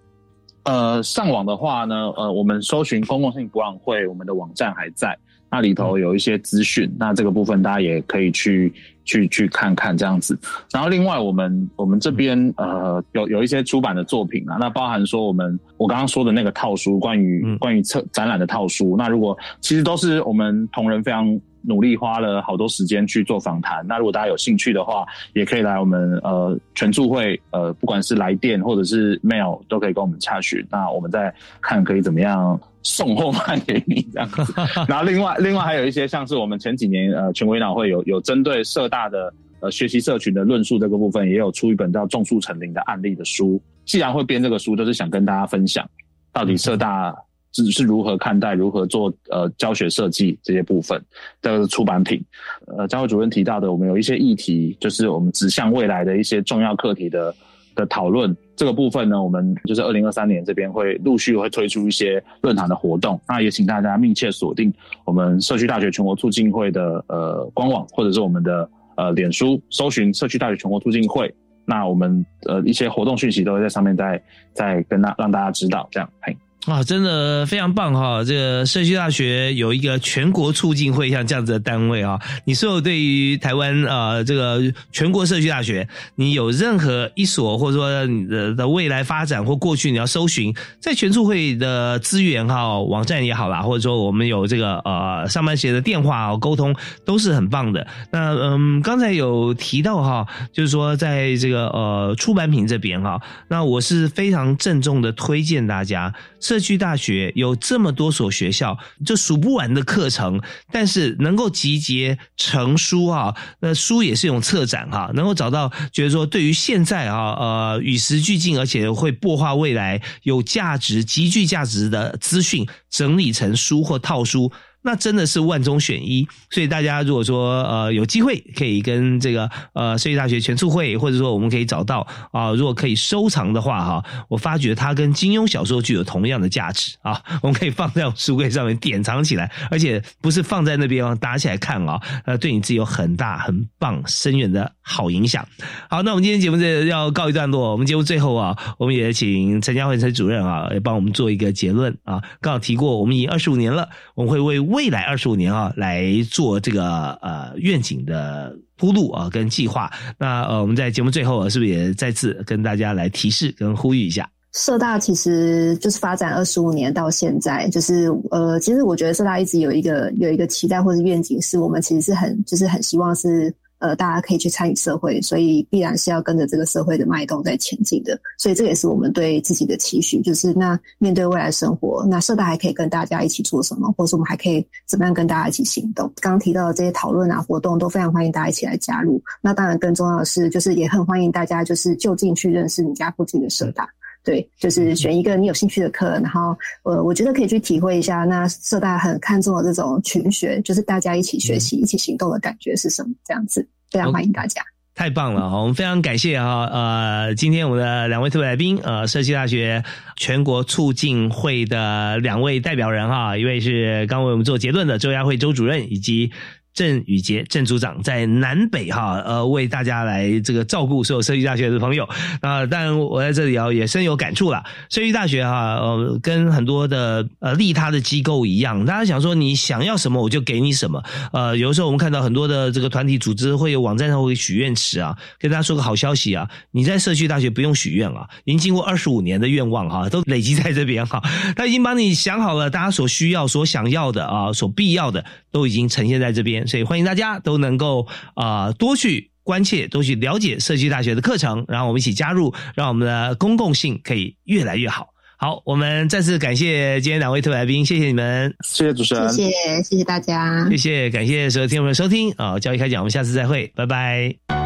[0.64, 5.18] 呃，上网的话呢，呃，我们搜寻公共性博览会，我们的网站还在，
[5.52, 8.72] 那里头有一些资讯，那这个部分大家也可以去
[9.04, 10.36] 去去看看这样子。
[10.72, 21.38] 然后另外，我们我们这边呃有有一些出版的作品啊，那包含说我们我刚刚说的那个套书，关于关于策展览的套书，那如果其实都是我们同仁非常。
[21.64, 23.86] 努力花了好多时间去做访谈。
[23.86, 30.66] 那如果大家有兴趣的话，也可以来我们呃全助会呃，不管是来电或者是 mail 都可以跟我们洽询。
[30.68, 34.54] 那我们再看可以怎么样送货卖给你这样子。
[34.88, 43.60] 然后另外另外还有一些像是我们前几年呃全国脑会有有针对社大的呃学习社群的论述这个部分，也有出一本叫《种树成林》的案例的书。
[43.84, 45.88] 既然会编这个书，就是想跟大家分享
[46.32, 47.14] 到底社大。
[47.54, 50.98] 是是如何看待、如何做呃教学设计这些部分
[51.42, 52.18] 的出版品？
[52.66, 57.34] 呃，教会主任提到的，我们有一些议题，就是我们指向未来的一些重要课题的
[57.74, 58.36] 的讨论。
[58.54, 63.20] 这个部分呢，我们就是二零二三年这边会陆续会推出一些论坛的活动。
[63.26, 64.72] 那也请大家密切锁定
[65.04, 71.34] 我们社区大学全国促进会的呃官网，或者是我们的呃脸书，搜寻社区大学全国促进会。
[71.64, 76.36] 那我们呃一些活动讯息都会在上面再再跟大让大家知道，这样嘿。
[76.66, 78.22] 啊，真的非常棒哈！
[78.22, 96.72] 这个社区大学有一个全国促进会，像这样子的单位啊，你所有对于台湾啊这个全国社区大学，你有任何一所或者说你的的未来发展或过去你要搜寻，在全促会的资源哈网站也好啦，或者说我们有这个呃上班时的电话沟通
[97.04, 97.84] 都是很棒的。
[98.12, 106.14] 那嗯，刚才有提到哈，就是说在这个呃出版品这边哈，那我是非常郑重的推荐大家。
[106.52, 108.76] 社区大学有这么多所学校，
[109.06, 110.38] 就数不完的课程，
[110.70, 124.52] 但是能够集结成书啊，那书也是一种策展哈，能够找到觉得说对于现在啊呃与时俱进，而且会擘画未来有价值、极具价值的资讯，整理成书或套书。
[124.84, 145.46] 那真的是万中选一，所以大家如果说呃有机会可以跟这个呃设计大学全促会，或者说我们可以找到啊，如果可以收藏的话哈，我发觉它跟金庸小说具有同样的价值啊， 我们可以放在书柜上面典藏起来，而且不是放在那边打起来看啊，呃，对你自己有很大很棒深远的好影响。
[145.88, 154.71] 好，那我们今天节目这要告一段落，我们节目最后啊，我们也请陈家慧陈主任啊，也帮我们做一个结论啊，刚好提过，我们已经二十五年了，我们会为。
[154.72, 159.90] 未来二十五年啊，来做这个呃愿景的铺路啊，跟计划。
[160.18, 164.28] 那呃，我们在节目最后是不是也再次跟大家来提示跟呼吁一下？
[164.52, 173.54] 社大其实就是发展二十五年到现在，就是呃，其实我觉得社大一直有一个有一个期待或者愿景，是我们其实是很就是很希望是。
[173.82, 178.16] 呃，大家可以去参与社会，所以必然是要跟着这个社会的脉动在前进的。
[178.38, 186.10] 所以这也是我们对自己的期许，就是那面对未来生活，那社大还可以跟大家一起做什么，或者我们还可以怎么样跟大家一起行动？
[186.20, 189.20] 刚刚提到的这些讨论啊、活动，都非常欢迎大家一起来加入。
[189.40, 193.88] 那当然更重要的是，就是也很欢迎大家就是就近去认识你家附近的社大。
[194.24, 203.10] 对，就是选一个你有兴趣的课，然后呃，我觉得可以去体会一下，那社大很看重的这种群学，就是大家一起学习、一起行动的感觉是什么？
[203.24, 204.62] 这样子，非常欢迎大家。
[204.94, 209.82] 太棒了哈，我们非常感谢哈，呃，今天我们的两位特别来宾，呃，社区大学
[210.16, 216.30] 全国促进会的两位代表人哈，一位是刚为我们做结论的周亚慧周主任，以及。
[216.74, 222.08] 郑宇杰郑组长在南北哈呃为大家来这个照顾所有设计大学的朋友
[222.40, 224.64] 啊，但我在这里啊也深有感触了。
[224.88, 231.02] 设计大学哈呃跟很多的呃利他的机构一样，大家想说你想要什么我就给你什么。
[231.32, 241.22] 呃，有的时候我们看到很多的这个团体组织会有网站上会许愿池啊，跟大家说个好消息啊，你在社区大学不用许愿了，已经经过二十五年的愿望哈，都累积在这边哈，
[241.54, 246.61] 他已经帮你想好了大家所需要、所想要的啊，所必要的都已经呈现在这边。
[246.66, 255.08] 所以欢迎大家都能够啊多去关切，多去了解社区大学的课程，然后我们一起加入，让我们的公共性可以越来越好。
[255.36, 264.61] 好，我们再次感谢今天两位特别来宾，谢谢你们，谢谢主持人，谢谢谢谢大家，谢谢感谢所有听众们收听啊，教育开讲，我们下次再会，拜拜。